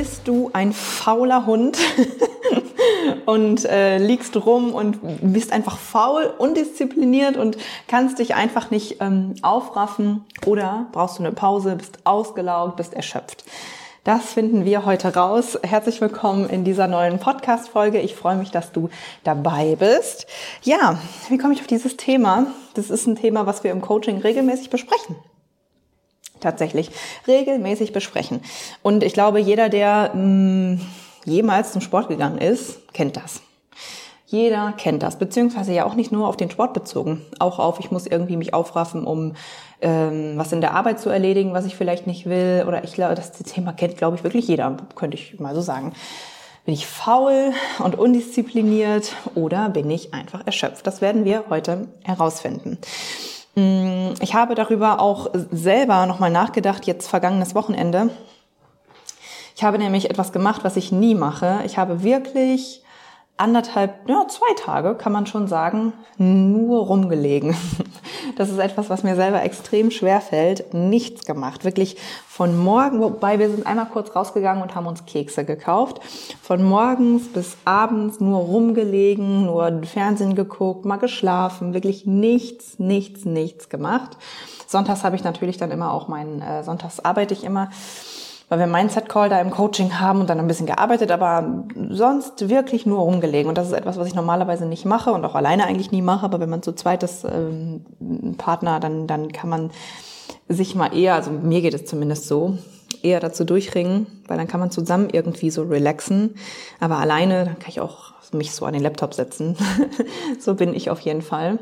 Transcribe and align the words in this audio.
Bist 0.00 0.26
du 0.26 0.48
ein 0.54 0.72
fauler 0.72 1.44
Hund 1.44 1.76
und 3.26 3.66
äh, 3.66 3.98
liegst 3.98 4.34
rum 4.34 4.72
und 4.72 4.98
bist 5.20 5.52
einfach 5.52 5.76
faul, 5.76 6.32
undiszipliniert 6.38 7.36
und 7.36 7.58
kannst 7.86 8.18
dich 8.18 8.34
einfach 8.34 8.70
nicht 8.70 9.02
ähm, 9.02 9.34
aufraffen 9.42 10.24
oder 10.46 10.86
brauchst 10.92 11.18
du 11.18 11.22
eine 11.22 11.32
Pause, 11.32 11.76
bist 11.76 11.98
ausgelaugt, 12.04 12.78
bist 12.78 12.94
erschöpft. 12.94 13.44
Das 14.02 14.24
finden 14.32 14.64
wir 14.64 14.86
heute 14.86 15.14
raus. 15.14 15.58
Herzlich 15.62 16.00
willkommen 16.00 16.48
in 16.48 16.64
dieser 16.64 16.88
neuen 16.88 17.18
Podcast-Folge. 17.18 18.00
Ich 18.00 18.14
freue 18.14 18.36
mich, 18.36 18.50
dass 18.50 18.72
du 18.72 18.88
dabei 19.22 19.76
bist. 19.78 20.26
Ja, 20.62 20.98
wie 21.28 21.36
komme 21.36 21.52
ich 21.52 21.60
auf 21.60 21.66
dieses 21.66 21.98
Thema? 21.98 22.46
Das 22.72 22.88
ist 22.88 23.06
ein 23.06 23.16
Thema, 23.16 23.44
was 23.44 23.64
wir 23.64 23.70
im 23.70 23.82
Coaching 23.82 24.16
regelmäßig 24.16 24.70
besprechen 24.70 25.16
tatsächlich 26.40 26.90
regelmäßig 27.26 27.92
besprechen. 27.92 28.40
Und 28.82 29.02
ich 29.02 29.14
glaube, 29.14 29.40
jeder, 29.40 29.68
der 29.68 30.12
mh, 30.14 30.74
mm, 30.74 30.80
jemals 31.24 31.72
zum 31.72 31.80
Sport 31.80 32.08
gegangen 32.08 32.38
ist, 32.38 32.92
kennt 32.92 33.16
das. 33.16 33.42
Jeder 34.26 34.72
kennt 34.76 35.02
das, 35.02 35.18
beziehungsweise 35.18 35.72
ja 35.72 35.84
auch 35.84 35.94
nicht 35.94 36.12
nur 36.12 36.28
auf 36.28 36.36
den 36.36 36.50
Sport 36.50 36.72
bezogen, 36.72 37.22
auch 37.40 37.58
auf, 37.58 37.80
ich 37.80 37.90
muss 37.90 38.06
irgendwie 38.06 38.36
mich 38.36 38.54
aufraffen, 38.54 39.04
um 39.04 39.34
ähm, 39.80 40.34
was 40.36 40.52
in 40.52 40.60
der 40.60 40.74
Arbeit 40.74 41.00
zu 41.00 41.10
erledigen, 41.10 41.52
was 41.52 41.66
ich 41.66 41.74
vielleicht 41.74 42.06
nicht 42.06 42.26
will. 42.26 42.64
Oder 42.68 42.84
ich 42.84 42.94
glaube, 42.94 43.16
das 43.16 43.32
Thema 43.32 43.72
kennt, 43.72 43.96
glaube 43.96 44.16
ich, 44.16 44.22
wirklich 44.22 44.46
jeder, 44.46 44.76
könnte 44.94 45.16
ich 45.16 45.40
mal 45.40 45.54
so 45.54 45.60
sagen. 45.60 45.94
Bin 46.64 46.74
ich 46.74 46.86
faul 46.86 47.52
und 47.82 47.98
undiszipliniert 47.98 49.14
oder 49.34 49.68
bin 49.70 49.90
ich 49.90 50.14
einfach 50.14 50.46
erschöpft? 50.46 50.86
Das 50.86 51.00
werden 51.00 51.24
wir 51.24 51.44
heute 51.48 51.88
herausfinden. 52.04 52.78
Mm, 53.54 54.14
ich 54.20 54.34
habe 54.34 54.54
darüber 54.54 55.00
auch 55.00 55.30
selber 55.50 56.06
nochmal 56.06 56.30
nachgedacht, 56.30 56.86
jetzt 56.86 57.08
vergangenes 57.08 57.54
Wochenende. 57.54 58.10
Ich 59.56 59.64
habe 59.64 59.78
nämlich 59.78 60.08
etwas 60.08 60.32
gemacht, 60.32 60.64
was 60.64 60.76
ich 60.76 60.92
nie 60.92 61.14
mache. 61.14 61.60
Ich 61.66 61.76
habe 61.76 62.02
wirklich 62.02 62.82
anderthalb, 63.40 64.08
ja, 64.08 64.26
zwei 64.28 64.54
Tage, 64.56 64.94
kann 64.94 65.12
man 65.12 65.26
schon 65.26 65.48
sagen, 65.48 65.92
nur 66.18 66.86
rumgelegen. 66.86 67.56
Das 68.36 68.50
ist 68.50 68.58
etwas, 68.58 68.90
was 68.90 69.02
mir 69.02 69.16
selber 69.16 69.42
extrem 69.42 69.90
schwer 69.90 70.20
fällt. 70.20 70.74
Nichts 70.74 71.24
gemacht. 71.24 71.64
Wirklich 71.64 71.96
von 72.28 72.56
morgen, 72.56 73.00
wobei 73.00 73.38
wir 73.38 73.50
sind 73.50 73.66
einmal 73.66 73.86
kurz 73.86 74.14
rausgegangen 74.14 74.62
und 74.62 74.74
haben 74.74 74.86
uns 74.86 75.04
Kekse 75.06 75.44
gekauft. 75.44 76.00
Von 76.42 76.62
morgens 76.62 77.28
bis 77.32 77.56
abends 77.64 78.20
nur 78.20 78.38
rumgelegen, 78.40 79.46
nur 79.46 79.82
Fernsehen 79.84 80.34
geguckt, 80.34 80.84
mal 80.84 80.96
geschlafen. 80.96 81.74
Wirklich 81.74 82.06
nichts, 82.06 82.78
nichts, 82.78 83.24
nichts 83.24 83.68
gemacht. 83.68 84.16
Sonntags 84.66 85.02
habe 85.02 85.16
ich 85.16 85.24
natürlich 85.24 85.56
dann 85.56 85.70
immer 85.70 85.92
auch 85.92 86.06
meinen, 86.06 86.42
äh, 86.42 86.62
sonntags 86.62 87.00
arbeite 87.00 87.34
ich 87.34 87.42
immer 87.42 87.70
weil 88.50 88.58
wir 88.58 88.66
Mindset-Call 88.66 89.28
da 89.28 89.40
im 89.40 89.50
Coaching 89.50 90.00
haben 90.00 90.20
und 90.20 90.28
dann 90.28 90.40
ein 90.40 90.48
bisschen 90.48 90.66
gearbeitet, 90.66 91.12
aber 91.12 91.64
sonst 91.88 92.48
wirklich 92.48 92.84
nur 92.84 92.98
rumgelegen. 92.98 93.48
Und 93.48 93.56
das 93.56 93.68
ist 93.68 93.72
etwas, 93.72 93.96
was 93.96 94.08
ich 94.08 94.16
normalerweise 94.16 94.66
nicht 94.66 94.84
mache 94.84 95.12
und 95.12 95.24
auch 95.24 95.36
alleine 95.36 95.66
eigentlich 95.66 95.92
nie 95.92 96.02
mache. 96.02 96.24
Aber 96.24 96.40
wenn 96.40 96.50
man 96.50 96.60
zu 96.60 96.72
zweit 96.72 97.04
ist, 97.04 97.24
ähm, 97.24 97.84
Partner, 98.38 98.80
dann, 98.80 99.06
dann 99.06 99.30
kann 99.30 99.48
man 99.48 99.70
sich 100.48 100.74
mal 100.74 100.92
eher, 100.92 101.14
also 101.14 101.30
mir 101.30 101.62
geht 101.62 101.74
es 101.74 101.86
zumindest 101.86 102.26
so, 102.26 102.58
eher 103.04 103.20
dazu 103.20 103.44
durchringen, 103.44 104.08
weil 104.26 104.36
dann 104.36 104.48
kann 104.48 104.58
man 104.58 104.72
zusammen 104.72 105.10
irgendwie 105.12 105.50
so 105.50 105.62
relaxen. 105.62 106.34
Aber 106.80 106.98
alleine, 106.98 107.44
dann 107.44 107.58
kann 107.60 107.68
ich 107.68 107.80
auch 107.80 108.14
mich 108.32 108.50
so 108.50 108.66
an 108.66 108.72
den 108.72 108.82
Laptop 108.82 109.14
setzen. 109.14 109.56
so 110.40 110.56
bin 110.56 110.74
ich 110.74 110.90
auf 110.90 110.98
jeden 111.00 111.22
Fall 111.22 111.60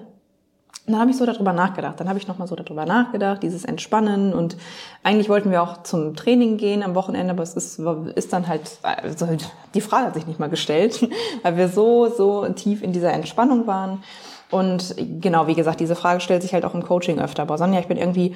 dann 0.92 1.00
habe 1.00 1.10
ich 1.10 1.16
so 1.16 1.26
darüber 1.26 1.52
nachgedacht. 1.52 2.00
Dann 2.00 2.08
habe 2.08 2.18
ich 2.18 2.26
nochmal 2.26 2.48
so 2.48 2.56
darüber 2.56 2.86
nachgedacht, 2.86 3.42
dieses 3.42 3.64
Entspannen. 3.64 4.32
Und 4.32 4.56
eigentlich 5.02 5.28
wollten 5.28 5.50
wir 5.50 5.62
auch 5.62 5.82
zum 5.82 6.16
Training 6.16 6.56
gehen 6.56 6.82
am 6.82 6.94
Wochenende, 6.94 7.32
aber 7.32 7.42
es 7.42 7.54
ist, 7.54 7.78
ist 8.14 8.32
dann 8.32 8.48
halt, 8.48 8.78
also 8.82 9.26
die 9.74 9.80
Frage 9.80 10.06
hat 10.06 10.14
sich 10.14 10.26
nicht 10.26 10.40
mal 10.40 10.48
gestellt, 10.48 11.06
weil 11.42 11.56
wir 11.56 11.68
so, 11.68 12.08
so 12.08 12.48
tief 12.48 12.82
in 12.82 12.92
dieser 12.92 13.12
Entspannung 13.12 13.66
waren. 13.66 14.02
Und 14.50 14.94
genau, 15.20 15.46
wie 15.46 15.54
gesagt, 15.54 15.80
diese 15.80 15.94
Frage 15.94 16.20
stellt 16.20 16.42
sich 16.42 16.54
halt 16.54 16.64
auch 16.64 16.74
im 16.74 16.82
Coaching 16.82 17.20
öfter. 17.20 17.42
Aber 17.42 17.58
Sonja, 17.58 17.80
ich 17.80 17.88
bin 17.88 17.98
irgendwie 17.98 18.34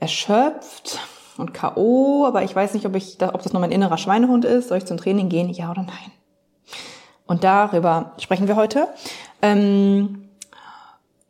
erschöpft 0.00 0.98
und 1.36 1.52
K.O., 1.52 2.24
aber 2.26 2.42
ich 2.42 2.56
weiß 2.56 2.74
nicht, 2.74 2.86
ob 2.86 2.96
ich, 2.96 3.18
ob 3.20 3.42
das 3.42 3.52
nur 3.52 3.60
mein 3.60 3.70
innerer 3.70 3.98
Schweinehund 3.98 4.44
ist. 4.44 4.68
Soll 4.68 4.78
ich 4.78 4.86
zum 4.86 4.96
Training 4.96 5.28
gehen? 5.28 5.50
Ja 5.50 5.70
oder 5.70 5.82
nein? 5.82 6.12
Und 7.26 7.44
darüber 7.44 8.12
sprechen 8.18 8.48
wir 8.48 8.56
heute. 8.56 8.88
Ähm, 9.42 10.28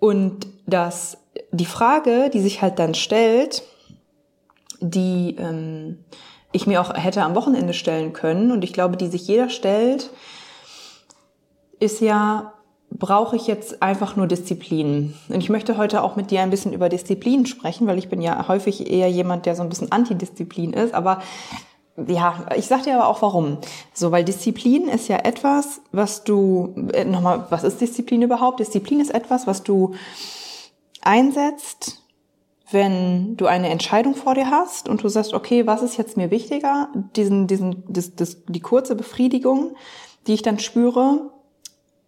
und 0.03 0.49
dass 0.67 1.17
die 1.53 1.65
Frage, 1.65 2.29
die 2.35 2.41
sich 2.41 2.61
halt 2.61 2.81
dann 2.81 2.93
stellt, 2.93 3.63
die 4.81 5.37
ähm, 5.39 5.99
ich 6.51 6.67
mir 6.67 6.81
auch 6.81 6.93
hätte 6.93 7.23
am 7.23 7.37
Wochenende 7.37 7.73
stellen 7.73 8.13
können 8.13 8.51
und 8.51 8.65
ich 8.65 8.73
glaube, 8.73 8.97
die 8.97 9.07
sich 9.07 9.29
jeder 9.29 9.49
stellt, 9.49 10.11
ist 11.79 12.01
ja, 12.01 12.53
brauche 12.91 13.37
ich 13.37 13.47
jetzt 13.47 13.81
einfach 13.81 14.17
nur 14.17 14.27
Disziplin? 14.27 15.15
Und 15.29 15.39
ich 15.39 15.51
möchte 15.51 15.77
heute 15.77 16.03
auch 16.03 16.17
mit 16.17 16.33
dir 16.33 16.41
ein 16.41 16.51
bisschen 16.51 16.73
über 16.73 16.89
Disziplin 16.89 17.47
sprechen, 17.47 17.87
weil 17.87 17.99
ich 17.99 18.09
bin 18.09 18.21
ja 18.21 18.49
häufig 18.49 18.91
eher 18.91 19.09
jemand, 19.09 19.47
der 19.47 19.55
so 19.55 19.63
ein 19.63 19.69
bisschen 19.69 19.93
Antidisziplin 19.93 20.73
ist, 20.73 20.95
aber 20.95 21.23
ja, 21.97 22.47
ich 22.57 22.67
sag 22.67 22.85
dir 22.85 22.95
aber 22.95 23.09
auch 23.09 23.23
warum. 23.23 23.59
So, 23.93 24.13
weil 24.13 24.25
Disziplin 24.25 24.89
ist 24.89 25.09
ja 25.09 25.19
etwas, 25.19 25.81
was 25.93 26.25
du, 26.25 26.75
äh, 26.93 27.05
nochmal, 27.05 27.47
was 27.51 27.65
ist 27.65 27.81
Disziplin 27.81 28.23
überhaupt? 28.23 28.61
Disziplin 28.61 29.01
ist 29.01 29.13
etwas, 29.13 29.47
was 29.47 29.63
du 29.63 29.95
einsetzt, 31.03 32.03
wenn 32.71 33.37
du 33.37 33.47
eine 33.47 33.69
Entscheidung 33.69 34.15
vor 34.15 34.35
dir 34.35 34.51
hast 34.51 34.89
und 34.89 35.03
du 35.03 35.09
sagst, 35.09 35.35
okay, 35.35 35.67
was 35.67 35.83
ist 35.83 35.99
jetzt 35.99 36.17
mir 36.17 36.31
wichtiger? 36.31 36.89
Diesen, 37.17 37.47
diesen, 37.47 37.85
das, 37.89 38.15
das, 38.15 38.45
die 38.47 38.61
kurze 38.61 38.95
Befriedigung, 38.95 39.77
die 40.27 40.35
ich 40.35 40.43
dann 40.43 40.59
spüre, 40.59 41.31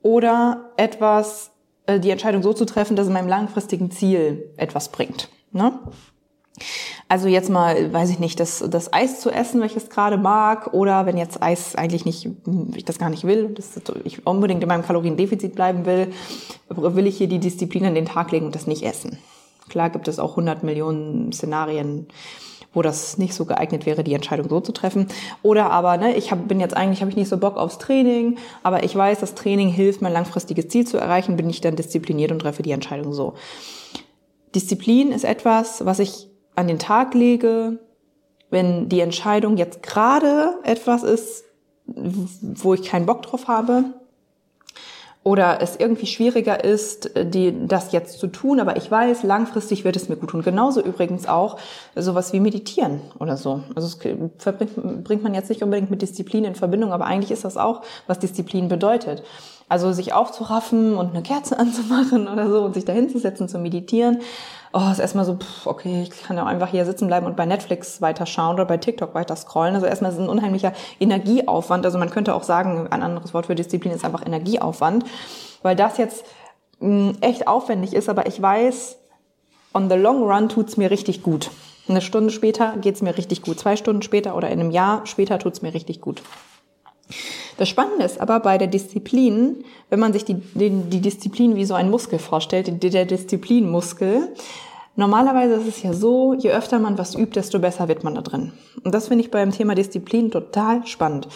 oder 0.01 0.71
etwas, 0.77 1.51
äh, 1.87 2.01
die 2.01 2.11
Entscheidung 2.11 2.43
so 2.43 2.53
zu 2.53 2.65
treffen, 2.65 2.97
dass 2.97 3.07
es 3.07 3.13
meinem 3.13 3.29
langfristigen 3.29 3.91
Ziel 3.91 4.53
etwas 4.57 4.91
bringt. 4.91 5.29
Ne? 5.53 5.79
Also 7.09 7.29
jetzt 7.29 7.51
mal, 7.51 7.93
weiß 7.93 8.11
ich 8.11 8.19
nicht, 8.19 8.39
das, 8.39 8.65
das 8.69 8.93
Eis 8.93 9.21
zu 9.21 9.31
essen, 9.31 9.61
welches 9.61 9.91
gerade 9.91 10.17
mag, 10.17 10.73
oder 10.73 11.05
wenn 11.05 11.17
jetzt 11.17 11.43
Eis 11.43 11.75
eigentlich 11.75 12.05
nicht, 12.05 12.29
ich 12.75 12.85
das 12.85 12.99
gar 12.99 13.11
nicht 13.11 13.25
will, 13.25 13.49
dass 13.49 13.71
ich 14.05 14.27
unbedingt 14.27 14.63
in 14.63 14.69
meinem 14.69 14.85
Kaloriendefizit 14.85 15.55
bleiben 15.55 15.85
will, 15.85 16.13
will 16.69 17.07
ich 17.07 17.19
hier 17.19 17.29
die 17.29 17.41
Disziplin 17.41 17.85
an 17.85 17.95
den 17.95 18.07
Tag 18.07 18.31
legen 18.31 18.47
und 18.47 18.55
das 18.55 18.67
nicht 18.67 18.85
essen. 18.85 19.19
Klar 19.69 19.91
gibt 19.91 20.09
es 20.09 20.19
auch 20.19 20.31
100 20.31 20.63
Millionen 20.63 21.33
Szenarien, 21.33 22.07
wo 22.73 22.83
das 22.83 23.19
nicht 23.19 23.35
so 23.35 23.45
geeignet 23.45 23.87
wäre, 23.87 24.05
die 24.05 24.15
Entscheidung 24.15 24.49
so 24.49 24.61
zu 24.61 24.73
treffen. 24.73 25.09
Oder 25.43 25.71
aber, 25.71 25.97
ne, 25.97 26.15
ich 26.15 26.31
hab, 26.31 26.49
bin 26.49 26.61
jetzt 26.61 26.77
eigentlich, 26.77 27.01
habe 27.01 27.11
ich 27.11 27.17
nicht 27.17 27.29
so 27.29 27.39
Bock 27.39 27.57
aufs 27.57 27.79
Training, 27.79 28.37
aber 28.63 28.83
ich 28.83 28.95
weiß, 28.95 29.21
das 29.21 29.35
Training 29.35 29.69
hilft, 29.69 30.03
mein 30.03 30.13
langfristiges 30.13 30.69
Ziel 30.69 30.87
zu 30.87 30.99
erreichen, 30.99 31.37
bin 31.37 31.49
ich 31.51 31.61
dann 31.61 31.77
diszipliniert 31.77 32.33
und 32.33 32.41
treffe 32.41 32.63
die 32.63 32.73
Entscheidung 32.73 33.13
so. 33.13 33.35
Disziplin 34.55 35.13
ist 35.13 35.25
etwas, 35.25 35.85
was 35.85 35.99
ich 35.99 36.29
an 36.57 36.69
den 36.69 36.79
Tag 36.79 37.15
lege, 37.15 37.79
wenn 38.51 38.89
die 38.89 39.01
Entscheidung 39.01 39.57
jetzt 39.57 39.83
gerade 39.83 40.55
etwas 40.63 41.03
ist, 41.03 41.45
wo 41.87 42.75
ich 42.75 42.83
keinen 42.83 43.07
Bock 43.07 43.23
drauf 43.23 43.49
habe 43.49 43.85
oder 45.25 45.63
es 45.63 45.77
irgendwie 45.77 46.07
schwieriger 46.07 46.63
ist, 46.63 47.11
die, 47.17 47.67
das 47.67 47.93
jetzt 47.93 48.19
zu 48.19 48.27
tun, 48.27 48.61
aber 48.61 48.77
ich 48.77 48.91
weiß, 48.91 49.23
langfristig 49.23 49.83
wird 49.83 49.97
es 49.97 50.11
mir 50.11 50.17
gut 50.17 50.31
tun. 50.31 50.43
Genauso 50.43 50.83
übrigens 50.83 51.27
auch 51.27 51.59
sowas 51.97 52.35
wie 52.35 52.41
Meditieren 52.41 53.01
oder 53.19 53.39
so. 53.39 53.63
Also 53.75 53.89
es 53.89 53.99
verbringt, 54.37 55.05
bringt 55.05 55.23
man 55.23 55.33
jetzt 55.35 55.49
nicht 55.49 55.63
unbedingt 55.63 55.91
mit 55.91 56.03
Disziplin 56.03 56.45
in 56.45 56.55
Verbindung, 56.55 56.93
aber 56.93 57.07
eigentlich 57.07 57.31
ist 57.31 57.45
das 57.45 57.57
auch, 57.57 57.81
was 58.07 58.19
Disziplin 58.19 58.69
bedeutet. 58.69 59.23
Also 59.69 59.93
sich 59.93 60.13
aufzuraffen 60.13 60.97
und 60.97 61.11
eine 61.11 61.23
Kerze 61.23 61.59
anzumachen 61.59 62.29
oder 62.29 62.51
so 62.51 62.63
und 62.63 62.75
sich 62.75 62.85
dahin 62.85 63.09
zu 63.09 63.59
meditieren 63.59 64.21
oh, 64.75 64.91
ist 64.91 64.99
erstmal 64.99 65.25
so, 65.25 65.37
pff, 65.37 65.67
okay, 65.67 66.03
ich 66.03 66.11
kann 66.11 66.37
ja 66.37 66.45
einfach 66.45 66.69
hier 66.69 66.85
sitzen 66.85 67.07
bleiben 67.07 67.27
und 67.27 67.37
bei 67.37 67.47
Netflix 67.47 68.03
weiterschauen 68.03 68.55
oder 68.55 68.65
bei 68.65 68.77
TikTok 68.77 69.15
weiter 69.15 69.37
scrollen. 69.37 69.75
Also 69.75 69.87
erstmal 69.87 70.11
ist 70.11 70.19
es 70.19 70.23
ein 70.23 70.29
unheimlicher 70.29 70.73
Energieaufwand. 70.99 71.87
Also 71.87 71.97
man 71.97 72.11
könnte 72.11 72.35
auch 72.35 72.43
sagen, 72.43 72.89
ein 72.91 73.03
anderes 73.03 73.33
Wort 73.33 73.47
für 73.47 73.55
Disziplin 73.55 73.93
ist 73.93 74.05
einfach 74.05 74.27
Energieaufwand, 74.27 75.05
weil 75.63 75.77
das 75.77 75.97
jetzt 75.97 76.27
mh, 76.81 76.89
hm, 76.89 77.17
echt 77.21 77.47
aufwendig 77.47 77.95
ist, 77.95 78.09
aber 78.09 78.27
ich 78.27 78.43
weiß, 78.43 78.99
on 79.73 79.89
the 79.89 79.97
long 79.97 80.25
run 80.25 80.49
tut's 80.49 80.77
mir 80.77 80.91
richtig 80.91 81.23
gut. 81.23 81.51
Eine 81.89 82.01
Stunde 82.01 82.31
später 82.31 82.77
geht's 82.81 83.03
mir 83.03 83.17
richtig 83.17 83.43
gut. 83.43 83.61
Zwei 83.61 83.77
Stunden 83.77 84.03
später 84.03 84.37
oder 84.37 84.49
in 84.49 84.59
einem 84.59 84.71
Jahr 84.71 85.07
später 85.07 85.39
tut's 85.39 85.63
mir 85.63 85.73
richtig 85.73 86.01
gut. 86.01 86.23
Das 87.57 87.69
Spannende 87.69 88.05
ist 88.05 88.21
aber 88.21 88.41
bei 88.41 88.59
der 88.59 88.67
Disziplin, 88.67 89.65
wenn 89.91 90.01
man 90.01 90.13
sich 90.13 90.25
die, 90.25 90.35
die, 90.35 90.71
die 90.71 91.01
Disziplin 91.01 91.57
wie 91.57 91.65
so 91.65 91.75
ein 91.75 91.91
Muskel 91.91 92.19
vorstellt, 92.19 92.83
der 92.83 93.05
Disziplinmuskel, 93.05 94.29
normalerweise 94.97 95.55
ist 95.55 95.69
es 95.69 95.83
ja 95.83 95.93
so, 95.93 96.35
je 96.35 96.51
öfter 96.51 96.79
man 96.79 96.99
was 96.99 97.15
übt, 97.15 97.35
desto 97.35 97.59
besser 97.59 97.89
wird 97.89 98.03
man 98.03 98.15
da 98.15 98.23
drin. 98.23 98.53
Und 98.83 98.95
das 98.95 99.09
finde 99.09 99.25
ich 99.25 99.31
beim 99.31 99.53
Thema 99.53 99.75
Disziplin 99.75 100.31
total 100.31 100.87
spannend. 100.87 101.29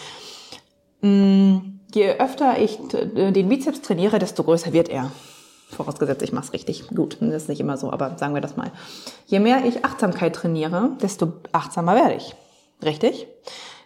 Mm, 1.01 1.57
je 1.93 2.11
öfter 2.19 2.59
ich 2.59 2.77
den 2.91 3.49
Bizeps 3.49 3.81
trainiere, 3.81 4.19
desto 4.19 4.43
größer 4.43 4.73
wird 4.73 4.89
er. 4.89 5.11
Vorausgesetzt, 5.69 6.23
ich 6.23 6.33
mache 6.33 6.45
es 6.45 6.53
richtig 6.53 6.87
gut. 6.89 7.17
Das 7.21 7.43
ist 7.43 7.49
nicht 7.49 7.61
immer 7.61 7.77
so, 7.77 7.91
aber 7.91 8.17
sagen 8.17 8.33
wir 8.33 8.41
das 8.41 8.57
mal. 8.57 8.71
Je 9.27 9.39
mehr 9.39 9.63
ich 9.65 9.85
Achtsamkeit 9.85 10.35
trainiere, 10.35 10.91
desto 11.01 11.33
achtsamer 11.51 11.95
werde 11.95 12.15
ich. 12.15 12.35
Richtig? 12.83 13.27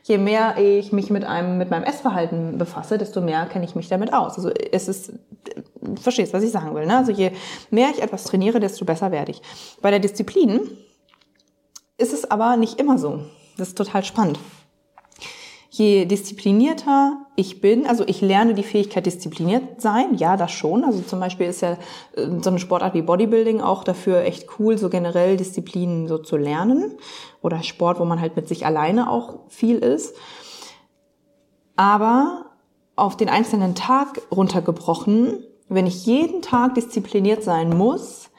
Je 0.04 0.18
mehr 0.18 0.58
ich 0.58 0.92
mich 0.92 1.10
mit 1.10 1.24
einem, 1.24 1.58
mit 1.58 1.70
meinem 1.70 1.84
Essverhalten 1.84 2.58
befasse, 2.58 2.98
desto 2.98 3.22
mehr 3.22 3.46
kenne 3.46 3.66
ich 3.66 3.74
mich 3.74 3.88
damit 3.88 4.14
aus. 4.14 4.36
Also 4.36 4.50
es 4.50 4.88
ist, 4.88 5.14
verstehst, 6.02 6.34
was 6.34 6.44
ich 6.44 6.52
sagen 6.52 6.76
will, 6.76 6.86
ne? 6.86 6.98
Also 6.98 7.12
je 7.12 7.32
mehr 7.72 7.90
ich 7.90 8.02
etwas 8.02 8.26
trainiere, 8.26 8.60
desto 8.60 8.86
besser 8.86 9.12
werde 9.12 9.32
ich. 9.32 9.42
Bei 9.82 9.92
der 9.92 10.00
Disziplin 10.00 10.70
ist 11.98 12.14
es 12.14 12.30
aber 12.30 12.58
nicht 12.58 12.80
immer 12.80 12.98
so. 12.98 13.22
Das 13.58 13.70
ist 13.70 13.78
total 13.78 14.04
spannend 14.04 14.38
je 15.74 16.06
disziplinierter 16.06 17.18
ich 17.36 17.62
bin, 17.62 17.88
also 17.88 18.04
ich 18.06 18.22
lerne 18.22 18.54
die 18.54 18.62
Fähigkeit 18.62 19.08
diszipliniert 19.08 19.82
sein, 19.82 20.16
ja, 20.18 20.38
das 20.38 20.52
schon. 20.52 20.84
Also 20.84 21.02
zum 21.02 21.20
Beispiel 21.20 21.48
ist 21.48 21.62
ja 21.62 21.78
äh, 22.16 22.28
so 22.42 22.52
eine 22.52 22.60
Sportart 22.60 22.94
wie 22.94 23.02
Bodybuilding 23.02 23.60
auch 23.60 23.84
dafür 23.84 24.22
echt 24.22 24.60
cool, 24.60 24.78
so 24.78 24.90
generell 24.90 25.36
Disziplinen 25.36 26.08
so 26.08 26.20
zu 26.20 26.38
lernen. 26.38 26.92
Oder 27.42 27.64
Sport, 27.64 28.00
wo 28.00 28.06
man 28.06 28.22
halt 28.22 28.36
mit 28.36 28.48
sich 28.48 28.68
alleine 28.68 29.10
auch 29.10 29.40
viel 29.50 29.80
ist. 29.80 30.16
Aber 31.76 32.52
auf 32.96 33.18
den 33.18 33.30
einzelnen 33.30 33.74
Tag 33.74 34.22
runtergebrochen, 34.32 35.44
wenn 35.70 35.88
ich 35.88 36.06
jeden 36.06 36.44
Tag 36.44 36.76
diszipliniert 36.76 37.44
sein 37.44 37.76
muss, 37.76 38.30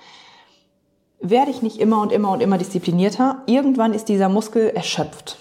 werde 1.19 1.51
ich 1.51 1.63
nicht 1.63 1.81
immer 1.81 2.01
und 2.01 2.13
immer 2.13 2.31
und 2.31 2.41
immer 2.41 2.59
disziplinierter. 2.59 3.43
Irgendwann 3.47 3.93
ist 3.93 4.09
dieser 4.09 4.29
Muskel 4.29 4.69
erschöpft. 4.69 5.39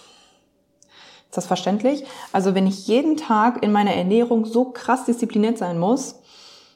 Ist 1.33 1.38
das 1.38 1.47
verständlich? 1.47 2.03
Also 2.31 2.53
wenn 2.53 2.68
ich 2.68 2.85
jeden 2.85 3.18
Tag 3.18 3.63
in 3.63 3.71
meiner 3.71 3.95
Ernährung 3.95 4.45
so 4.45 4.65
krass 4.65 5.06
diszipliniert 5.06 5.57
sein 5.57 5.80
muss, 5.80 6.19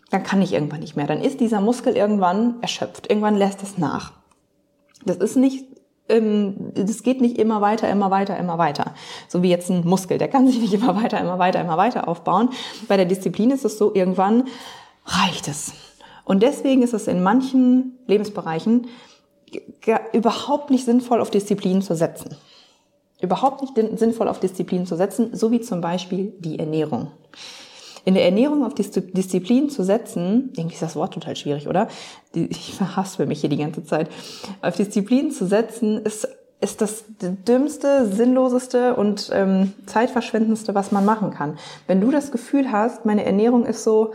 dann 0.09 0.23
kann 0.23 0.41
ich 0.41 0.51
irgendwann 0.51 0.79
nicht 0.79 0.95
mehr. 0.95 1.05
Dann 1.05 1.21
ist 1.21 1.39
dieser 1.39 1.61
Muskel 1.61 1.95
irgendwann 1.95 2.55
erschöpft. 2.61 3.07
Irgendwann 3.07 3.35
lässt 3.35 3.61
es 3.61 3.77
nach. 3.77 4.13
Das 5.05 5.17
ist 5.17 5.35
nicht, 5.35 5.67
ähm, 6.09 6.71
das 6.73 7.03
geht 7.03 7.21
nicht 7.21 7.37
immer 7.37 7.61
weiter, 7.61 7.87
immer 7.87 8.09
weiter, 8.09 8.35
immer 8.35 8.57
weiter. 8.57 8.95
So 9.27 9.43
wie 9.43 9.51
jetzt 9.51 9.69
ein 9.69 9.85
Muskel. 9.85 10.17
Der 10.17 10.27
kann 10.27 10.47
sich 10.47 10.59
nicht 10.59 10.73
immer 10.73 10.95
weiter, 10.95 11.21
immer 11.21 11.37
weiter, 11.37 11.61
immer 11.61 11.77
weiter 11.77 12.07
aufbauen. 12.07 12.49
Bei 12.87 12.97
der 12.97 13.05
Disziplin 13.05 13.51
ist 13.51 13.63
es 13.63 13.77
so, 13.77 13.93
irgendwann 13.93 14.45
reicht 15.05 15.47
es. 15.47 15.73
Und 16.25 16.41
deswegen 16.41 16.81
ist 16.81 16.95
es 16.95 17.07
in 17.07 17.21
manchen 17.21 17.99
Lebensbereichen 18.07 18.87
überhaupt 20.13 20.71
nicht 20.71 20.85
sinnvoll, 20.85 21.21
auf 21.21 21.29
Disziplin 21.29 21.83
zu 21.83 21.95
setzen 21.95 22.35
überhaupt 23.21 23.61
nicht 23.61 23.99
sinnvoll 23.99 24.27
auf 24.27 24.39
Disziplin 24.39 24.85
zu 24.85 24.95
setzen, 24.95 25.35
so 25.35 25.51
wie 25.51 25.61
zum 25.61 25.81
Beispiel 25.81 26.33
die 26.39 26.59
Ernährung. 26.59 27.11
In 28.05 28.13
der 28.13 28.23
Ernährung 28.23 28.63
auf 28.63 28.73
Disziplin 28.73 29.69
zu 29.69 29.83
setzen, 29.83 30.53
irgendwie 30.55 30.75
ist 30.75 30.81
das 30.81 30.95
Wort 30.95 31.13
total 31.13 31.35
schwierig, 31.35 31.67
oder? 31.67 31.89
Ich 32.33 32.75
verhaspel 32.75 33.25
mich 33.25 33.41
hier 33.41 33.49
die 33.49 33.57
ganze 33.57 33.83
Zeit. 33.83 34.09
Auf 34.61 34.75
Disziplin 34.75 35.31
zu 35.31 35.47
setzen 35.47 35.97
ist, 36.05 36.27
ist 36.61 36.81
das 36.81 37.03
dümmste, 37.19 38.07
sinnloseste 38.07 38.95
und 38.95 39.29
ähm, 39.33 39.73
zeitverschwendendste, 39.87 40.75
was 40.75 40.91
man 40.91 41.03
machen 41.03 41.31
kann. 41.31 41.57
Wenn 41.87 41.99
du 41.99 42.11
das 42.11 42.31
Gefühl 42.31 42.71
hast, 42.71 43.05
meine 43.05 43.25
Ernährung 43.25 43.65
ist 43.65 43.83
so, 43.83 44.13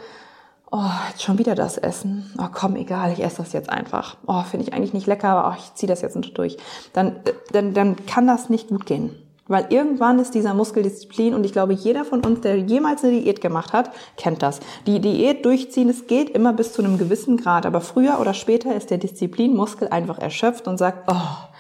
oh, 0.72 0.90
jetzt 1.10 1.22
schon 1.22 1.38
wieder 1.38 1.54
das 1.54 1.78
Essen. 1.78 2.30
Oh, 2.38 2.48
komm, 2.50 2.76
egal, 2.76 3.12
ich 3.12 3.22
esse 3.22 3.36
das 3.36 3.52
jetzt 3.52 3.68
einfach. 3.68 4.16
Oh, 4.26 4.42
finde 4.42 4.66
ich 4.66 4.74
eigentlich 4.74 4.94
nicht 4.94 5.06
lecker, 5.06 5.28
aber 5.28 5.50
oh, 5.50 5.58
ich 5.58 5.74
ziehe 5.74 5.88
das 5.88 6.00
jetzt 6.00 6.18
durch. 6.34 6.56
Dann, 6.94 7.16
dann, 7.52 7.74
dann 7.74 8.06
kann 8.06 8.26
das 8.26 8.48
nicht 8.48 8.68
gut 8.68 8.86
gehen. 8.86 9.14
Weil 9.48 9.66
irgendwann 9.68 10.18
ist 10.18 10.34
dieser 10.34 10.54
Muskeldisziplin 10.54 11.34
und 11.34 11.44
ich 11.44 11.52
glaube, 11.52 11.74
jeder 11.74 12.04
von 12.04 12.24
uns, 12.24 12.40
der 12.40 12.56
jemals 12.56 13.04
eine 13.04 13.20
Diät 13.20 13.40
gemacht 13.40 13.72
hat, 13.74 13.90
kennt 14.16 14.40
das. 14.40 14.60
Die 14.86 15.00
Diät 15.00 15.44
durchziehen, 15.44 15.90
es 15.90 16.06
geht 16.06 16.30
immer 16.30 16.54
bis 16.54 16.72
zu 16.72 16.82
einem 16.82 16.96
gewissen 16.96 17.36
Grad, 17.36 17.66
aber 17.66 17.82
früher 17.82 18.18
oder 18.18 18.32
später 18.32 18.74
ist 18.74 18.90
der 18.90 18.98
Disziplinmuskel 18.98 19.88
einfach 19.88 20.18
erschöpft 20.18 20.68
und 20.68 20.78
sagt, 20.78 21.10
oh, 21.10 21.56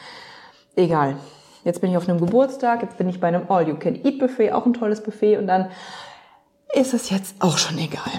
egal. 0.74 1.16
Jetzt 1.64 1.80
bin 1.80 1.90
ich 1.90 1.96
auf 1.96 2.08
einem 2.08 2.18
Geburtstag, 2.18 2.82
jetzt 2.82 2.96
bin 2.96 3.08
ich 3.08 3.20
bei 3.20 3.28
einem 3.28 3.50
All-You-Can-Eat-Buffet, 3.50 4.52
auch 4.52 4.64
ein 4.64 4.72
tolles 4.72 5.02
Buffet 5.02 5.36
und 5.36 5.46
dann 5.46 5.68
ist 6.72 6.94
es 6.94 7.10
jetzt 7.10 7.36
auch 7.40 7.58
schon 7.58 7.78
egal 7.78 8.10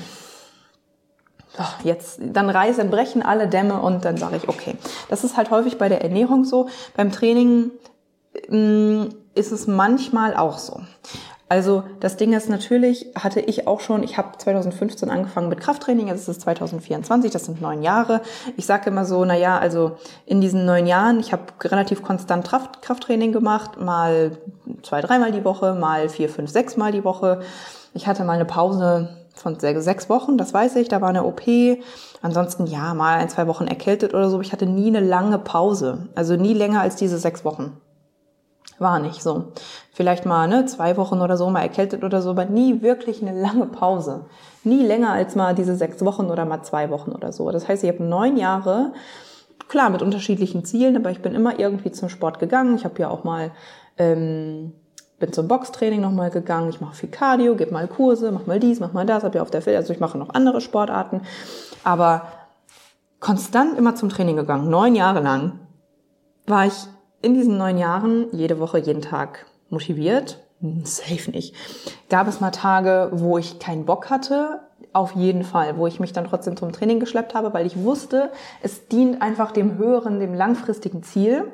jetzt, 1.83 2.19
dann 2.21 2.49
reißen, 2.49 2.89
brechen 2.89 3.21
alle 3.21 3.47
Dämme 3.47 3.81
und 3.81 4.05
dann 4.05 4.17
sage 4.17 4.37
ich, 4.37 4.49
okay. 4.49 4.75
Das 5.09 5.23
ist 5.23 5.37
halt 5.37 5.51
häufig 5.51 5.77
bei 5.77 5.89
der 5.89 6.01
Ernährung 6.01 6.45
so. 6.45 6.67
Beim 6.95 7.11
Training 7.11 7.71
mh, 8.49 8.57
mm, 8.57 9.09
ist 9.35 9.51
es 9.51 9.67
manchmal 9.67 10.35
auch 10.35 10.57
so. 10.57 10.81
Also 11.53 11.83
das 11.99 12.17
Ding 12.17 12.33
ist 12.33 12.49
natürlich, 12.49 13.11
hatte 13.15 13.39
ich 13.39 13.67
auch 13.67 13.79
schon, 13.79 14.01
ich 14.01 14.17
habe 14.17 14.35
2015 14.35 15.11
angefangen 15.11 15.49
mit 15.49 15.59
Krafttraining, 15.59 16.07
jetzt 16.07 16.21
ist 16.21 16.27
es 16.27 16.39
2024, 16.39 17.31
das 17.31 17.45
sind 17.45 17.61
neun 17.61 17.83
Jahre. 17.83 18.21
Ich 18.57 18.65
sage 18.65 18.89
immer 18.89 19.05
so, 19.05 19.23
na 19.23 19.35
ja, 19.35 19.59
also 19.59 19.97
in 20.25 20.41
diesen 20.41 20.65
neun 20.65 20.87
Jahren, 20.87 21.19
ich 21.19 21.31
habe 21.31 21.43
relativ 21.61 22.01
konstant 22.01 22.47
Kraft, 22.47 22.81
Krafttraining 22.81 23.33
gemacht, 23.33 23.79
mal 23.79 24.31
zwei, 24.81 25.01
dreimal 25.01 25.31
die 25.31 25.45
Woche, 25.45 25.75
mal 25.75 26.09
vier, 26.09 26.27
fünf, 26.27 26.49
sechs 26.49 26.75
Mal 26.75 26.91
die 26.91 27.03
Woche. 27.03 27.41
Ich 27.93 28.07
hatte 28.07 28.23
mal 28.23 28.33
eine 28.33 28.45
Pause 28.45 29.09
von 29.33 29.59
sechs 29.59 30.09
Wochen, 30.09 30.37
das 30.37 30.53
weiß 30.53 30.75
ich, 30.77 30.87
da 30.87 31.01
war 31.01 31.09
eine 31.09 31.25
OP. 31.25 31.41
Ansonsten 32.21 32.67
ja, 32.67 32.93
mal 32.93 33.17
ein, 33.17 33.29
zwei 33.29 33.47
Wochen 33.47 33.67
erkältet 33.67 34.13
oder 34.13 34.29
so. 34.29 34.39
Ich 34.41 34.53
hatte 34.53 34.65
nie 34.65 34.87
eine 34.87 35.05
lange 35.05 35.39
Pause. 35.39 36.07
Also 36.15 36.35
nie 36.35 36.53
länger 36.53 36.81
als 36.81 36.95
diese 36.95 37.17
sechs 37.17 37.43
Wochen. 37.43 37.77
War 38.79 38.99
nicht 38.99 39.21
so. 39.21 39.51
Vielleicht 39.91 40.25
mal 40.25 40.47
ne, 40.47 40.65
zwei 40.65 40.97
Wochen 40.97 41.21
oder 41.21 41.37
so 41.37 41.49
mal 41.49 41.61
erkältet 41.61 42.03
oder 42.03 42.21
so, 42.21 42.31
aber 42.31 42.45
nie 42.45 42.81
wirklich 42.81 43.21
eine 43.21 43.39
lange 43.39 43.65
Pause. 43.65 44.25
Nie 44.63 44.83
länger 44.85 45.11
als 45.11 45.35
mal 45.35 45.53
diese 45.53 45.75
sechs 45.75 46.03
Wochen 46.05 46.25
oder 46.27 46.45
mal 46.45 46.63
zwei 46.63 46.89
Wochen 46.89 47.11
oder 47.11 47.31
so. 47.31 47.49
Das 47.51 47.67
heißt, 47.67 47.83
ich 47.83 47.89
habe 47.89 48.03
neun 48.03 48.37
Jahre, 48.37 48.93
klar 49.67 49.89
mit 49.89 50.01
unterschiedlichen 50.01 50.65
Zielen, 50.65 50.95
aber 50.95 51.11
ich 51.11 51.21
bin 51.21 51.35
immer 51.35 51.59
irgendwie 51.59 51.91
zum 51.91 52.09
Sport 52.09 52.39
gegangen. 52.39 52.75
Ich 52.75 52.85
habe 52.85 52.99
ja 52.99 53.09
auch 53.09 53.23
mal 53.23 53.51
ähm, 53.97 54.73
bin 55.19 55.31
zum 55.31 55.47
Boxtraining 55.47 56.01
nochmal 56.01 56.29
gegangen, 56.29 56.69
ich 56.69 56.81
mache 56.81 56.95
viel 56.95 57.09
Cardio, 57.09 57.55
gebe 57.55 57.71
mal 57.71 57.87
Kurse, 57.87 58.31
mach 58.31 58.45
mal 58.45 58.59
dies, 58.59 58.79
mach 58.79 58.93
mal 58.93 59.05
das, 59.05 59.23
habe 59.23 59.37
ja 59.37 59.41
auf 59.41 59.51
der 59.51 59.61
Feld, 59.61 59.77
also 59.77 59.93
ich 59.93 59.99
mache 59.99 60.17
noch 60.17 60.33
andere 60.33 60.61
Sportarten, 60.61 61.21
aber 61.83 62.23
konstant 63.19 63.77
immer 63.77 63.95
zum 63.95 64.09
Training 64.09 64.35
gegangen, 64.35 64.69
neun 64.69 64.95
Jahre 64.95 65.21
lang 65.21 65.59
war 66.45 66.65
ich 66.65 66.73
in 67.21 67.33
diesen 67.33 67.57
neun 67.57 67.77
Jahren 67.77 68.27
jede 68.31 68.59
Woche, 68.59 68.79
jeden 68.79 69.01
Tag 69.01 69.45
motiviert, 69.69 70.39
hm, 70.59 70.85
safe 70.85 71.31
nicht. 71.31 71.55
Gab 72.09 72.27
es 72.27 72.41
mal 72.41 72.51
Tage, 72.51 73.09
wo 73.13 73.37
ich 73.37 73.59
keinen 73.59 73.85
Bock 73.85 74.09
hatte, 74.09 74.59
auf 74.91 75.13
jeden 75.13 75.43
Fall, 75.43 75.77
wo 75.77 75.87
ich 75.87 75.99
mich 75.99 76.13
dann 76.13 76.25
trotzdem 76.25 76.55
zum 76.57 76.71
Training 76.71 76.99
geschleppt 76.99 77.33
habe, 77.33 77.53
weil 77.53 77.65
ich 77.65 77.81
wusste, 77.81 78.31
es 78.61 78.87
dient 78.87 79.21
einfach 79.21 79.51
dem 79.51 79.77
höheren, 79.77 80.19
dem 80.19 80.33
langfristigen 80.33 81.01
Ziel 81.01 81.51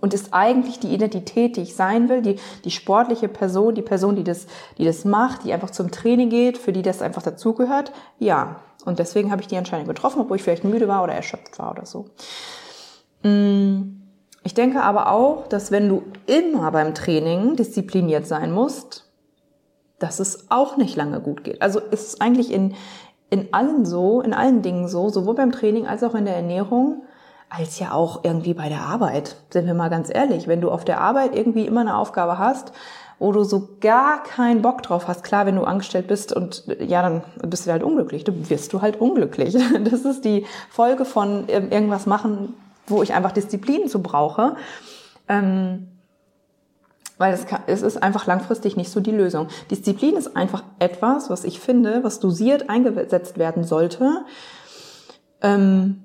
und 0.00 0.14
ist 0.14 0.32
eigentlich 0.32 0.80
die 0.80 0.92
Identität, 0.92 1.56
die 1.56 1.62
ich 1.62 1.74
sein 1.74 2.08
will, 2.08 2.22
die, 2.22 2.36
die 2.64 2.70
sportliche 2.70 3.28
Person, 3.28 3.74
die 3.74 3.82
Person, 3.82 4.16
die 4.16 4.24
das, 4.24 4.46
die 4.78 4.84
das 4.84 5.04
macht, 5.04 5.44
die 5.44 5.52
einfach 5.52 5.70
zum 5.70 5.90
Training 5.90 6.30
geht, 6.30 6.58
für 6.58 6.72
die 6.72 6.82
das 6.82 7.02
einfach 7.02 7.22
dazugehört? 7.22 7.92
Ja. 8.18 8.56
Und 8.84 8.98
deswegen 8.98 9.30
habe 9.30 9.40
ich 9.40 9.48
die 9.48 9.54
Entscheidung 9.54 9.86
getroffen, 9.86 10.20
obwohl 10.20 10.36
ich 10.36 10.42
vielleicht 10.42 10.64
müde 10.64 10.88
war 10.88 11.02
oder 11.02 11.14
erschöpft 11.14 11.58
war 11.58 11.70
oder 11.70 11.86
so. 11.86 12.06
Mm, 13.22 14.02
ich 14.42 14.52
denke 14.52 14.82
aber 14.82 15.10
auch, 15.10 15.46
dass 15.48 15.70
wenn 15.70 15.88
du 15.88 16.02
immer 16.26 16.70
beim 16.70 16.94
Training 16.94 17.56
diszipliniert 17.56 18.26
sein 18.26 18.52
musst, 18.52 19.10
dass 19.98 20.20
es 20.20 20.50
auch 20.50 20.76
nicht 20.76 20.96
lange 20.96 21.20
gut 21.20 21.44
geht. 21.44 21.62
Also 21.62 21.80
ist 21.80 22.08
es 22.08 22.20
eigentlich 22.20 22.52
in, 22.52 22.74
in 23.30 23.54
allen 23.54 23.86
so, 23.86 24.20
in 24.20 24.34
allen 24.34 24.60
Dingen 24.60 24.86
so, 24.86 25.08
sowohl 25.08 25.34
beim 25.34 25.52
Training 25.52 25.86
als 25.86 26.02
auch 26.02 26.14
in 26.14 26.26
der 26.26 26.36
Ernährung, 26.36 27.04
als 27.56 27.78
ja 27.78 27.92
auch 27.92 28.24
irgendwie 28.24 28.54
bei 28.54 28.68
der 28.68 28.80
Arbeit. 28.80 29.36
Sind 29.50 29.66
wir 29.66 29.74
mal 29.74 29.90
ganz 29.90 30.08
ehrlich, 30.12 30.48
wenn 30.48 30.60
du 30.60 30.70
auf 30.70 30.84
der 30.84 31.00
Arbeit 31.00 31.36
irgendwie 31.36 31.66
immer 31.66 31.82
eine 31.82 31.96
Aufgabe 31.96 32.38
hast, 32.38 32.72
wo 33.18 33.32
du 33.32 33.44
so 33.44 33.68
gar 33.80 34.22
keinen 34.22 34.62
Bock 34.62 34.82
drauf 34.82 35.06
hast. 35.08 35.22
Klar, 35.22 35.46
wenn 35.46 35.56
du 35.56 35.64
angestellt 35.64 36.08
bist 36.08 36.32
und 36.32 36.64
ja, 36.80 37.02
dann 37.02 37.22
bist 37.48 37.66
du 37.66 37.70
halt 37.70 37.82
unglücklich. 37.82 38.24
Du 38.24 38.50
wirst 38.50 38.72
du 38.72 38.82
halt 38.82 39.00
unglücklich. 39.00 39.56
Das 39.84 40.04
ist 40.04 40.24
die 40.24 40.46
Folge 40.70 41.04
von 41.04 41.48
irgendwas 41.48 42.06
machen, 42.06 42.54
wo 42.86 43.02
ich 43.02 43.14
einfach 43.14 43.32
Disziplin 43.32 43.88
zu 43.88 44.02
brauche. 44.02 44.56
Ähm, 45.28 45.88
weil 47.16 47.32
es, 47.32 47.46
kann, 47.46 47.62
es 47.66 47.82
ist 47.82 48.02
einfach 48.02 48.26
langfristig 48.26 48.76
nicht 48.76 48.90
so 48.90 49.00
die 49.00 49.12
Lösung. 49.12 49.48
Disziplin 49.70 50.16
ist 50.16 50.36
einfach 50.36 50.64
etwas, 50.80 51.30
was 51.30 51.44
ich 51.44 51.60
finde, 51.60 52.02
was 52.02 52.18
dosiert 52.18 52.68
eingesetzt 52.68 53.38
werden 53.38 53.64
sollte. 53.64 54.24
Ähm, 55.40 56.03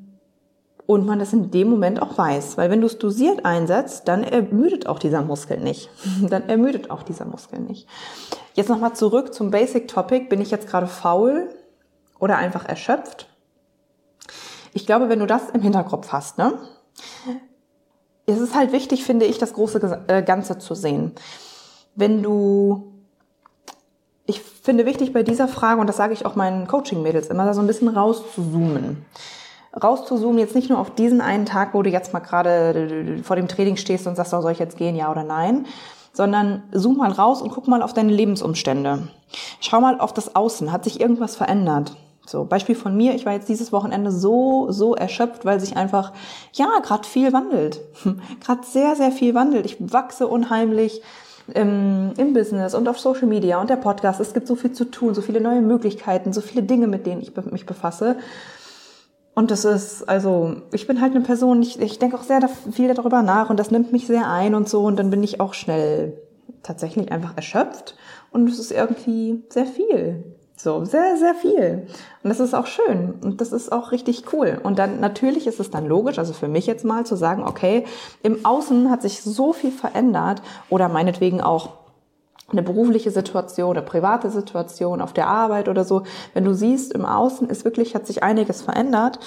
und 0.89 1.05
man 1.05 1.19
das 1.19 1.34
in 1.34 1.51
dem 1.51 1.69
Moment 1.69 2.01
auch 2.01 2.17
weiß. 2.17 2.58
Weil 2.58 2.72
wenn 2.72 2.81
du 2.81 2.88
es 2.88 2.98
dosiert 2.98 3.46
einsetzt, 3.46 4.08
dann 4.08 4.24
ermüdet 4.24 4.88
auch 4.88 4.98
dieser 4.98 5.22
Muskel 5.22 5.60
nicht. 5.60 5.91
dann 6.27 6.50
ermüdet 6.50 6.89
auch 6.89 7.03
dieser 7.03 7.25
Muskel 7.25 7.60
nicht. 7.60 7.88
Jetzt 8.55 8.69
nochmal 8.69 8.93
zurück 8.93 9.31
zum 9.31 9.51
Basic 9.51 9.88
Topic. 9.88 10.29
Bin 10.29 10.41
ich 10.41 10.50
jetzt 10.50 10.67
gerade 10.67 10.88
faul 10.88 11.48
oder 12.17 12.38
einfach 12.38 12.65
erschöpft? 12.67 13.27
Ich 14.74 14.88
glaube, 14.88 15.10
wenn 15.10 15.19
du 15.19 15.27
das 15.27 15.51
im 15.51 15.62
Hinterkopf 15.62 16.12
hast, 16.12 16.39
ne? 16.39 16.58
Es 18.25 18.39
ist 18.39 18.55
halt 18.55 18.72
wichtig, 18.72 19.03
finde 19.03 19.27
ich, 19.27 19.38
das 19.38 19.53
große 19.53 20.05
äh, 20.08 20.24
Ganze 20.24 20.58
zu 20.58 20.74
sehen. 20.74 21.12
Wenn 21.93 22.24
du 22.24 22.96
ich 24.25 24.41
finde 24.41 24.88
wichtig 24.88 25.13
bei 25.13 25.22
dieser 25.22 25.48
Frage, 25.48 25.81
und 25.81 25.86
das 25.86 25.98
sage 25.98 26.13
ich 26.13 26.25
auch 26.25 26.36
meinen 26.36 26.65
Coaching-Mädels 26.65 27.27
immer, 27.27 27.46
da 27.46 27.53
so 27.53 27.62
ein 27.62 27.67
bisschen 27.67 27.89
rauszuzoomen. 27.89 29.05
Rauszuzoomen, 29.81 30.39
jetzt 30.39 30.55
nicht 30.55 30.69
nur 30.69 30.79
auf 30.79 30.91
diesen 30.91 31.21
einen 31.21 31.45
Tag, 31.45 31.73
wo 31.73 31.81
du 31.83 31.89
jetzt 31.89 32.13
mal 32.13 32.19
gerade 32.19 33.19
vor 33.23 33.35
dem 33.35 33.47
Training 33.47 33.77
stehst 33.77 34.07
und 34.07 34.15
sagst, 34.15 34.33
oh, 34.33 34.41
soll 34.41 34.51
ich 34.51 34.59
jetzt 34.59 34.77
gehen, 34.77 34.95
ja 34.95 35.11
oder 35.11 35.23
nein, 35.23 35.65
sondern 36.13 36.63
zoom 36.71 36.97
mal 36.97 37.11
raus 37.11 37.41
und 37.41 37.51
guck 37.51 37.67
mal 37.67 37.81
auf 37.81 37.93
deine 37.93 38.11
Lebensumstände. 38.11 39.07
Schau 39.59 39.79
mal 39.79 39.99
auf 39.99 40.13
das 40.13 40.35
Außen. 40.35 40.71
Hat 40.71 40.83
sich 40.83 40.99
irgendwas 40.99 41.35
verändert? 41.35 41.95
So, 42.25 42.45
Beispiel 42.45 42.75
von 42.75 42.95
mir, 42.95 43.15
ich 43.15 43.25
war 43.25 43.33
jetzt 43.33 43.49
dieses 43.49 43.71
Wochenende 43.71 44.11
so, 44.11 44.71
so 44.71 44.95
erschöpft, 44.95 45.45
weil 45.45 45.59
sich 45.59 45.77
einfach, 45.77 46.13
ja, 46.53 46.67
gerade 46.83 47.07
viel 47.07 47.33
wandelt. 47.33 47.81
gerade 48.45 48.61
sehr, 48.65 48.95
sehr 48.95 49.11
viel 49.11 49.33
wandelt. 49.33 49.65
Ich 49.65 49.77
wachse 49.79 50.27
unheimlich 50.27 51.01
im, 51.55 52.11
im 52.17 52.33
Business 52.33 52.75
und 52.75 52.88
auf 52.88 52.99
Social 52.99 53.27
Media 53.27 53.59
und 53.59 53.69
der 53.69 53.77
Podcast. 53.77 54.19
Es 54.19 54.33
gibt 54.33 54.45
so 54.45 54.55
viel 54.55 54.73
zu 54.73 54.85
tun, 54.85 55.15
so 55.15 55.21
viele 55.21 55.41
neue 55.41 55.61
Möglichkeiten, 55.61 56.31
so 56.31 56.41
viele 56.41 56.61
Dinge, 56.61 56.88
mit 56.88 57.07
denen 57.07 57.21
ich 57.21 57.35
mich 57.51 57.65
befasse. 57.65 58.17
Und 59.39 59.51
das 59.51 59.63
ist, 59.63 60.03
also, 60.10 60.58
ich 60.74 60.86
bin 60.86 61.00
halt 61.00 61.15
eine 61.15 61.24
Person, 61.24 61.62
ich, 61.62 61.79
ich 61.79 61.98
denke 61.98 62.17
auch 62.17 62.24
sehr 62.24 62.46
viel 62.74 62.93
darüber 62.93 63.22
nach 63.22 63.50
und 63.50 63.58
das 63.58 63.72
nimmt 63.72 63.93
mich 63.93 64.05
sehr 64.05 64.29
ein 64.29 64.53
und 64.53 64.67
so. 64.67 64.81
Und 64.81 65.00
dann 65.00 65.12
bin 65.12 65.24
ich 65.24 65.39
auch 65.39 65.53
schnell 65.53 66.22
tatsächlich 66.62 67.10
einfach 67.13 67.38
erschöpft. 67.38 67.96
Und 68.31 68.50
es 68.50 68.60
ist 68.60 68.74
irgendwie 68.74 69.41
sehr 69.48 69.65
viel. 69.65 70.25
So, 70.58 70.84
sehr, 70.84 71.15
sehr 71.15 71.36
viel. 71.36 71.88
Und 72.22 72.29
das 72.31 72.41
ist 72.41 72.53
auch 72.53 72.65
schön. 72.65 73.13
Und 73.24 73.39
das 73.39 73.53
ist 73.53 73.72
auch 73.72 73.93
richtig 73.93 74.34
cool. 74.34 74.60
Und 74.62 74.77
dann, 74.77 75.00
natürlich 75.00 75.48
ist 75.48 75.62
es 75.62 75.72
dann 75.72 75.86
logisch, 75.86 76.19
also 76.19 76.34
für 76.34 76.50
mich 76.50 76.67
jetzt 76.67 76.84
mal 76.84 77.05
zu 77.05 77.15
sagen, 77.15 77.46
okay, 77.48 77.86
im 78.22 78.46
Außen 78.46 78.91
hat 78.91 79.01
sich 79.01 79.22
so 79.22 79.53
viel 79.53 79.72
verändert 79.72 80.41
oder 80.69 80.89
meinetwegen 80.89 81.39
auch 81.39 81.78
eine 82.51 82.63
berufliche 82.63 83.12
Situation 83.12 83.70
oder 83.72 83.82
private 83.82 84.29
Situation 84.29 85.01
auf 85.01 85.13
der 85.13 85.27
Arbeit 85.27 85.68
oder 85.70 85.84
so. 85.84 86.03
Wenn 86.34 86.46
du 86.46 86.53
siehst, 86.53 86.94
im 86.94 87.06
Außen 87.06 87.50
ist 87.50 87.65
wirklich, 87.65 87.96
hat 87.96 88.08
sich 88.08 88.24
einiges 88.24 88.62
verändert. 88.62 89.20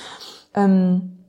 Ähm, 0.54 1.22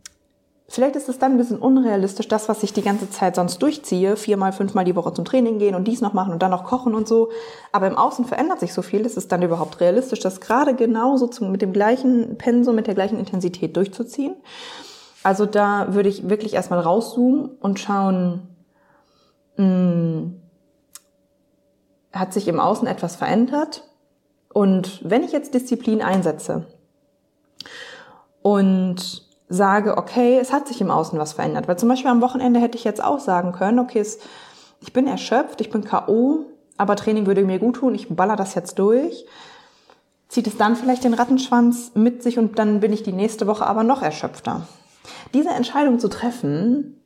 Vielleicht 0.73 0.95
ist 0.95 1.07
es 1.07 1.19
dann 1.19 1.33
ein 1.33 1.37
bisschen 1.37 1.59
unrealistisch, 1.59 2.27
das, 2.27 2.49
was 2.49 2.63
ich 2.63 2.73
die 2.73 2.81
ganze 2.81 3.07
Zeit 3.07 3.35
sonst 3.35 3.61
durchziehe, 3.61 4.15
viermal, 4.15 4.53
fünfmal 4.53 4.85
die 4.85 4.95
Woche 4.95 5.13
zum 5.13 5.23
Training 5.23 5.59
gehen 5.59 5.75
und 5.75 5.87
dies 5.87 6.01
noch 6.01 6.13
machen 6.13 6.33
und 6.33 6.41
dann 6.41 6.49
noch 6.49 6.63
kochen 6.63 6.95
und 6.95 7.07
so. 7.07 7.29
Aber 7.71 7.85
im 7.85 7.95
Außen 7.95 8.25
verändert 8.25 8.59
sich 8.59 8.73
so 8.73 8.81
viel, 8.81 9.01
ist 9.01 9.15
es 9.15 9.27
dann 9.27 9.43
überhaupt 9.43 9.81
realistisch, 9.81 10.21
das 10.21 10.41
gerade 10.41 10.73
genauso 10.73 11.27
zum, 11.27 11.51
mit 11.51 11.61
dem 11.61 11.73
gleichen 11.73 12.39
Pensum, 12.39 12.73
mit 12.73 12.87
der 12.87 12.95
gleichen 12.95 13.19
Intensität 13.19 13.77
durchzuziehen. 13.77 14.35
Also 15.21 15.45
da 15.45 15.93
würde 15.93 16.09
ich 16.09 16.27
wirklich 16.27 16.55
erstmal 16.55 16.79
rauszoomen 16.79 17.51
und 17.59 17.79
schauen, 17.79 18.47
mh, 19.57 19.65
hm, 19.65 20.41
hat 22.13 22.33
sich 22.33 22.47
im 22.47 22.59
Außen 22.59 22.87
etwas 22.87 23.15
verändert? 23.15 23.83
Und 24.53 25.01
wenn 25.03 25.23
ich 25.23 25.31
jetzt 25.31 25.53
Disziplin 25.53 26.01
einsetze 26.01 26.67
und 28.41 29.23
sage, 29.49 29.97
okay, 29.97 30.37
es 30.39 30.51
hat 30.51 30.67
sich 30.67 30.81
im 30.81 30.91
Außen 30.91 31.17
was 31.19 31.33
verändert. 31.33 31.67
Weil 31.67 31.77
zum 31.77 31.89
Beispiel 31.89 32.11
am 32.11 32.21
Wochenende 32.21 32.59
hätte 32.59 32.77
ich 32.77 32.83
jetzt 32.83 33.03
auch 33.03 33.19
sagen 33.19 33.51
können, 33.51 33.79
okay, 33.79 33.99
es, 33.99 34.19
ich 34.81 34.93
bin 34.93 35.07
erschöpft, 35.07 35.61
ich 35.61 35.69
bin 35.69 35.83
K.O., 35.83 36.45
aber 36.77 36.95
Training 36.95 37.27
würde 37.27 37.45
mir 37.45 37.59
gut 37.59 37.75
tun, 37.77 37.93
ich 37.93 38.09
baller 38.09 38.35
das 38.35 38.55
jetzt 38.55 38.79
durch. 38.79 39.25
Zieht 40.27 40.47
es 40.47 40.57
dann 40.57 40.75
vielleicht 40.75 41.03
den 41.03 41.13
Rattenschwanz 41.13 41.91
mit 41.93 42.23
sich 42.23 42.39
und 42.39 42.57
dann 42.57 42.79
bin 42.79 42.91
ich 42.91 43.03
die 43.03 43.13
nächste 43.13 43.45
Woche 43.45 43.67
aber 43.67 43.83
noch 43.83 44.01
erschöpfter. 44.01 44.67
Diese 45.33 45.49
Entscheidung 45.49 45.99
zu 45.99 46.07
treffen, 46.07 46.99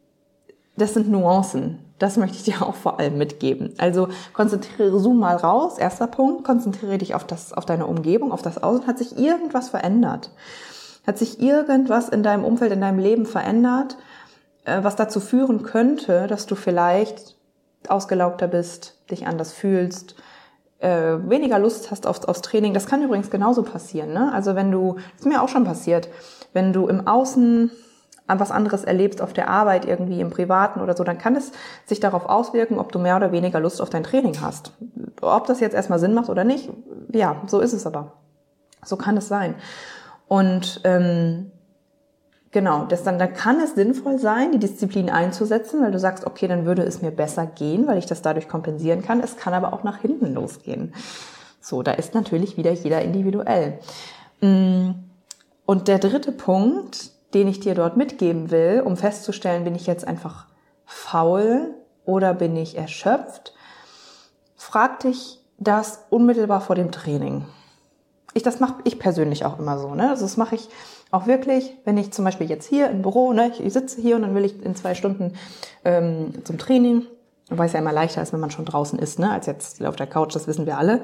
das 0.77 0.93
sind 0.93 1.09
Nuancen. 1.09 1.79
Das 1.99 2.17
möchte 2.17 2.37
ich 2.37 2.43
dir 2.43 2.61
auch 2.61 2.75
vor 2.75 2.99
allem 2.99 3.17
mitgeben. 3.17 3.73
Also 3.77 4.09
konzentriere 4.33 4.99
Zoom 4.99 5.19
mal 5.19 5.35
raus. 5.35 5.77
Erster 5.77 6.07
Punkt. 6.07 6.43
Konzentriere 6.43 6.97
dich 6.97 7.15
auf 7.15 7.25
das, 7.25 7.53
auf 7.53 7.65
deine 7.65 7.87
Umgebung, 7.87 8.31
auf 8.31 8.41
das 8.41 8.61
Außen. 8.61 8.87
Hat 8.87 8.97
sich 8.97 9.17
irgendwas 9.17 9.69
verändert? 9.69 10.31
Hat 11.05 11.17
sich 11.17 11.41
irgendwas 11.41 12.09
in 12.09 12.21
deinem 12.21 12.43
Umfeld, 12.43 12.71
in 12.71 12.81
deinem 12.81 12.99
Leben 12.99 13.25
verändert, 13.25 13.97
äh, 14.65 14.83
was 14.83 14.95
dazu 14.95 15.19
führen 15.19 15.63
könnte, 15.63 16.27
dass 16.27 16.45
du 16.45 16.55
vielleicht 16.55 17.35
ausgelaugter 17.87 18.47
bist, 18.47 18.99
dich 19.09 19.25
anders 19.25 19.53
fühlst, 19.53 20.15
äh, 20.79 21.17
weniger 21.27 21.57
Lust 21.59 21.89
hast 21.89 22.05
aufs, 22.05 22.25
aufs 22.25 22.41
Training. 22.41 22.73
Das 22.73 22.85
kann 22.85 23.01
übrigens 23.01 23.29
genauso 23.29 23.63
passieren. 23.63 24.13
Ne? 24.13 24.31
Also 24.33 24.55
wenn 24.55 24.71
du, 24.71 24.95
das 24.95 25.21
ist 25.21 25.25
mir 25.25 25.41
auch 25.41 25.49
schon 25.49 25.63
passiert, 25.63 26.09
wenn 26.53 26.73
du 26.73 26.87
im 26.87 27.07
Außen 27.07 27.71
was 28.27 28.51
anderes 28.51 28.83
erlebst 28.83 29.21
auf 29.21 29.33
der 29.33 29.49
Arbeit, 29.49 29.85
irgendwie 29.85 30.19
im 30.19 30.29
Privaten 30.29 30.81
oder 30.81 30.95
so, 30.95 31.03
dann 31.03 31.17
kann 31.17 31.35
es 31.35 31.51
sich 31.85 31.99
darauf 31.99 32.25
auswirken, 32.25 32.77
ob 32.77 32.91
du 32.91 32.99
mehr 32.99 33.15
oder 33.15 33.31
weniger 33.31 33.59
Lust 33.59 33.81
auf 33.81 33.89
dein 33.89 34.03
Training 34.03 34.41
hast. 34.41 34.73
Ob 35.21 35.47
das 35.47 35.59
jetzt 35.59 35.73
erstmal 35.73 35.99
Sinn 35.99 36.13
macht 36.13 36.29
oder 36.29 36.43
nicht, 36.43 36.69
ja, 37.11 37.37
so 37.47 37.59
ist 37.59 37.73
es 37.73 37.85
aber. 37.85 38.13
So 38.83 38.97
kann 38.97 39.17
es 39.17 39.27
sein. 39.27 39.55
Und 40.27 40.81
ähm, 40.83 41.51
genau, 42.51 42.85
das 42.85 43.03
dann, 43.03 43.17
dann 43.17 43.33
kann 43.33 43.59
es 43.59 43.75
sinnvoll 43.75 44.19
sein, 44.19 44.51
die 44.51 44.59
Disziplin 44.59 45.09
einzusetzen, 45.09 45.81
weil 45.81 45.91
du 45.91 45.99
sagst, 45.99 46.25
okay, 46.25 46.47
dann 46.47 46.65
würde 46.65 46.83
es 46.83 47.01
mir 47.01 47.11
besser 47.11 47.45
gehen, 47.45 47.87
weil 47.87 47.97
ich 47.97 48.05
das 48.05 48.21
dadurch 48.21 48.47
kompensieren 48.47 49.01
kann. 49.01 49.21
Es 49.21 49.37
kann 49.37 49.53
aber 49.53 49.73
auch 49.73 49.83
nach 49.83 49.99
hinten 49.99 50.33
losgehen. 50.33 50.93
So, 51.61 51.81
da 51.81 51.91
ist 51.93 52.13
natürlich 52.13 52.57
wieder 52.57 52.71
jeder 52.71 53.01
individuell. 53.01 53.79
Mm, 54.41 54.91
und 55.65 55.87
der 55.87 55.99
dritte 55.99 56.31
Punkt, 56.31 57.11
den 57.33 57.47
ich 57.47 57.59
dir 57.59 57.75
dort 57.75 57.97
mitgeben 57.97 58.51
will, 58.51 58.81
um 58.85 58.97
festzustellen, 58.97 59.63
bin 59.63 59.75
ich 59.75 59.87
jetzt 59.87 60.07
einfach 60.07 60.47
faul 60.85 61.73
oder 62.05 62.33
bin 62.33 62.55
ich 62.55 62.77
erschöpft, 62.77 63.53
frag 64.55 64.99
dich 65.01 65.39
das 65.57 66.05
unmittelbar 66.09 66.61
vor 66.61 66.75
dem 66.75 66.91
Training 66.91 67.45
ich, 68.37 68.43
das 68.43 68.59
mache 68.59 68.75
ich 68.85 68.99
persönlich 68.99 69.43
auch 69.43 69.59
immer 69.59 69.77
so. 69.77 69.93
Ne? 69.93 70.09
Also 70.09 70.23
das 70.23 70.37
mache 70.37 70.55
ich 70.55 70.69
auch 71.11 71.27
wirklich, 71.27 71.73
wenn 71.83 71.97
ich 71.97 72.13
zum 72.13 72.23
Beispiel 72.23 72.49
jetzt 72.49 72.67
hier 72.67 72.89
im 72.89 73.01
Büro, 73.01 73.33
ne, 73.33 73.51
ich 73.59 73.73
sitze 73.73 73.99
hier 73.99 74.15
und 74.15 74.21
dann 74.21 74.35
will 74.35 74.45
ich 74.45 74.63
in 74.63 74.75
zwei 74.75 74.93
Stunden 74.93 75.33
ähm, 75.83 76.33
zum 76.45 76.57
Training, 76.57 77.05
wobei 77.49 77.65
es 77.65 77.73
ja 77.73 77.79
immer 77.79 77.93
leichter 77.93 78.21
ist, 78.21 78.33
wenn 78.33 78.39
man 78.39 78.51
schon 78.51 78.65
draußen 78.65 78.99
ist, 78.99 79.19
ne, 79.19 79.31
als 79.31 79.47
jetzt 79.47 79.83
auf 79.83 79.95
der 79.95 80.07
Couch, 80.07 80.35
das 80.35 80.47
wissen 80.47 80.65
wir 80.65 80.77
alle. 80.77 81.01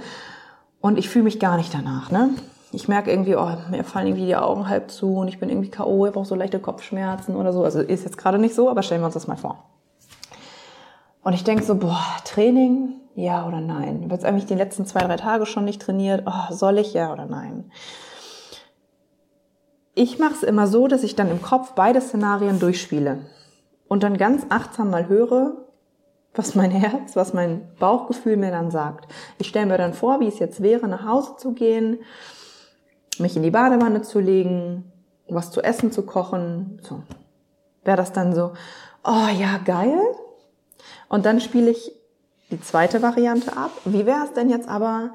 Und 0.79 0.97
ich 0.97 1.09
fühle 1.09 1.23
mich 1.23 1.39
gar 1.39 1.57
nicht 1.57 1.73
danach. 1.73 2.11
Ne? 2.11 2.29
Ich 2.73 2.87
merke 2.87 3.11
irgendwie, 3.11 3.35
oh, 3.35 3.51
mir 3.69 3.83
fallen 3.83 4.07
irgendwie 4.07 4.25
die 4.25 4.35
Augen 4.35 4.67
halb 4.67 4.89
zu 4.89 5.17
und 5.17 5.27
ich 5.27 5.39
bin 5.39 5.49
irgendwie 5.49 5.69
K.O., 5.69 6.07
ich 6.07 6.13
brauche 6.13 6.25
so 6.25 6.33
leichte 6.33 6.59
Kopfschmerzen 6.59 7.35
oder 7.35 7.53
so. 7.53 7.63
Also 7.63 7.79
ist 7.81 8.03
jetzt 8.03 8.17
gerade 8.17 8.39
nicht 8.39 8.55
so, 8.55 8.69
aber 8.69 8.81
stellen 8.81 9.01
wir 9.01 9.05
uns 9.05 9.13
das 9.13 9.27
mal 9.27 9.37
vor. 9.37 9.63
Und 11.21 11.33
ich 11.33 11.43
denke 11.43 11.63
so, 11.63 11.75
boah, 11.75 12.03
Training, 12.25 12.95
ja 13.15 13.47
oder 13.47 13.61
nein? 13.61 13.97
Ich 13.97 14.03
habe 14.05 14.15
jetzt 14.15 14.25
eigentlich 14.25 14.47
die 14.47 14.55
letzten 14.55 14.85
zwei, 14.85 15.01
drei 15.01 15.17
Tage 15.17 15.45
schon 15.45 15.65
nicht 15.65 15.81
trainiert. 15.81 16.23
Oh, 16.25 16.53
soll 16.53 16.79
ich 16.79 16.93
ja 16.93 17.13
oder 17.13 17.27
nein? 17.27 17.71
Ich 19.93 20.17
mache 20.17 20.33
es 20.33 20.43
immer 20.43 20.65
so, 20.65 20.87
dass 20.87 21.03
ich 21.03 21.15
dann 21.15 21.29
im 21.29 21.43
Kopf 21.43 21.73
beide 21.73 22.01
Szenarien 22.01 22.59
durchspiele 22.59 23.19
und 23.87 24.01
dann 24.01 24.17
ganz 24.17 24.47
achtsam 24.49 24.89
mal 24.89 25.07
höre, 25.07 25.53
was 26.33 26.55
mein 26.55 26.71
Herz, 26.71 27.15
was 27.15 27.33
mein 27.33 27.69
Bauchgefühl 27.77 28.37
mir 28.37 28.49
dann 28.49 28.71
sagt. 28.71 29.07
Ich 29.37 29.47
stelle 29.47 29.67
mir 29.67 29.77
dann 29.77 29.93
vor, 29.93 30.19
wie 30.19 30.27
es 30.27 30.39
jetzt 30.39 30.63
wäre, 30.63 30.87
nach 30.87 31.05
Hause 31.05 31.35
zu 31.37 31.53
gehen, 31.53 31.99
mich 33.19 33.35
in 33.35 33.43
die 33.43 33.51
Badewanne 33.51 34.01
zu 34.01 34.19
legen, 34.19 34.91
was 35.27 35.51
zu 35.51 35.61
essen 35.61 35.91
zu 35.91 36.03
kochen. 36.03 36.79
So. 36.81 37.03
Wäre 37.83 37.97
das 37.97 38.13
dann 38.13 38.33
so, 38.33 38.53
oh 39.03 39.27
ja, 39.39 39.59
geil. 39.63 39.99
Und 41.09 41.25
dann 41.25 41.39
spiele 41.39 41.71
ich 41.71 41.91
die 42.51 42.61
zweite 42.61 43.01
Variante 43.01 43.55
ab. 43.57 43.71
Wie 43.85 44.05
wäre 44.05 44.23
es 44.25 44.33
denn 44.33 44.49
jetzt 44.49 44.67
aber, 44.67 45.11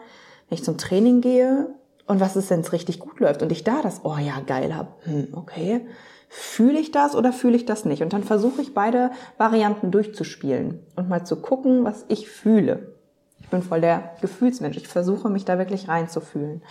wenn 0.48 0.58
ich 0.58 0.64
zum 0.64 0.78
Training 0.78 1.20
gehe 1.20 1.68
und 2.06 2.20
was 2.20 2.36
ist, 2.36 2.50
wenn 2.50 2.60
es 2.60 2.72
richtig 2.72 2.98
gut 3.00 3.20
läuft 3.20 3.42
und 3.42 3.52
ich 3.52 3.64
da 3.64 3.82
das, 3.82 4.00
oh 4.04 4.16
ja, 4.16 4.40
geil 4.46 4.74
hab, 4.76 5.04
hm, 5.04 5.28
okay, 5.32 5.86
fühle 6.28 6.78
ich 6.78 6.90
das 6.90 7.14
oder 7.14 7.32
fühle 7.32 7.56
ich 7.56 7.64
das 7.64 7.84
nicht? 7.84 8.02
Und 8.02 8.12
dann 8.12 8.24
versuche 8.24 8.60
ich 8.60 8.74
beide 8.74 9.10
Varianten 9.38 9.90
durchzuspielen 9.90 10.80
und 10.96 11.08
mal 11.08 11.24
zu 11.24 11.36
gucken, 11.36 11.84
was 11.84 12.04
ich 12.08 12.28
fühle. 12.28 12.92
Ich 13.40 13.48
bin 13.48 13.62
voll 13.62 13.80
der 13.80 14.14
Gefühlsmensch. 14.20 14.76
Ich 14.76 14.88
versuche 14.88 15.30
mich 15.30 15.44
da 15.44 15.58
wirklich 15.58 15.88
reinzufühlen. 15.88 16.62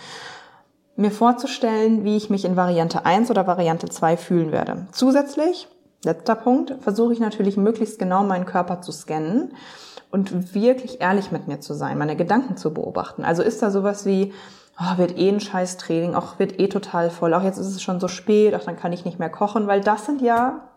Mir 0.98 1.12
vorzustellen, 1.12 2.02
wie 2.02 2.16
ich 2.16 2.28
mich 2.28 2.44
in 2.44 2.56
Variante 2.56 3.06
1 3.06 3.30
oder 3.30 3.46
Variante 3.46 3.88
2 3.88 4.16
fühlen 4.16 4.50
werde. 4.50 4.88
Zusätzlich, 4.90 5.68
letzter 6.04 6.34
Punkt, 6.34 6.74
versuche 6.80 7.12
ich 7.12 7.20
natürlich 7.20 7.56
möglichst 7.56 8.00
genau 8.00 8.24
meinen 8.24 8.46
Körper 8.46 8.80
zu 8.80 8.90
scannen 8.90 9.54
und 10.10 10.56
wirklich 10.56 11.00
ehrlich 11.00 11.30
mit 11.30 11.46
mir 11.46 11.60
zu 11.60 11.74
sein, 11.74 11.98
meine 11.98 12.16
Gedanken 12.16 12.56
zu 12.56 12.74
beobachten. 12.74 13.24
Also 13.24 13.44
ist 13.44 13.62
da 13.62 13.70
sowas 13.70 14.06
wie, 14.06 14.32
oh, 14.76 14.98
wird 14.98 15.16
eh 15.16 15.28
ein 15.28 15.38
scheiß 15.38 15.76
Training, 15.76 16.16
auch 16.16 16.40
wird 16.40 16.58
eh 16.58 16.66
total 16.66 17.10
voll, 17.10 17.32
auch 17.32 17.44
jetzt 17.44 17.58
ist 17.58 17.68
es 17.68 17.80
schon 17.80 18.00
so 18.00 18.08
spät, 18.08 18.56
auch 18.56 18.64
dann 18.64 18.76
kann 18.76 18.92
ich 18.92 19.04
nicht 19.04 19.20
mehr 19.20 19.30
kochen, 19.30 19.68
weil 19.68 19.80
das 19.80 20.04
sind 20.04 20.20
ja 20.20 20.68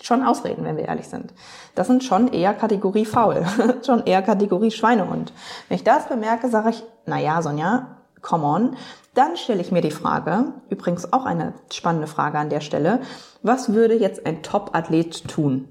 schon 0.00 0.24
Ausreden, 0.24 0.64
wenn 0.64 0.78
wir 0.78 0.88
ehrlich 0.88 1.08
sind. 1.08 1.34
Das 1.74 1.86
sind 1.86 2.02
schon 2.02 2.32
eher 2.32 2.54
Kategorie 2.54 3.04
faul, 3.04 3.44
schon 3.86 4.06
eher 4.06 4.22
Kategorie 4.22 4.70
Schweinehund. 4.70 5.34
Wenn 5.68 5.76
ich 5.76 5.84
das 5.84 6.08
bemerke, 6.08 6.48
sage 6.48 6.70
ich, 6.70 6.82
na 7.04 7.20
ja, 7.20 7.42
Sonja, 7.42 7.98
come 8.22 8.44
on. 8.44 8.76
Dann 9.14 9.36
stelle 9.36 9.60
ich 9.60 9.72
mir 9.72 9.82
die 9.82 9.90
Frage, 9.90 10.54
übrigens 10.70 11.12
auch 11.12 11.26
eine 11.26 11.52
spannende 11.70 12.06
Frage 12.06 12.38
an 12.38 12.48
der 12.48 12.60
Stelle, 12.60 13.00
was 13.42 13.74
würde 13.74 13.94
jetzt 13.94 14.24
ein 14.24 14.42
Top-Athlet 14.42 15.28
tun? 15.28 15.68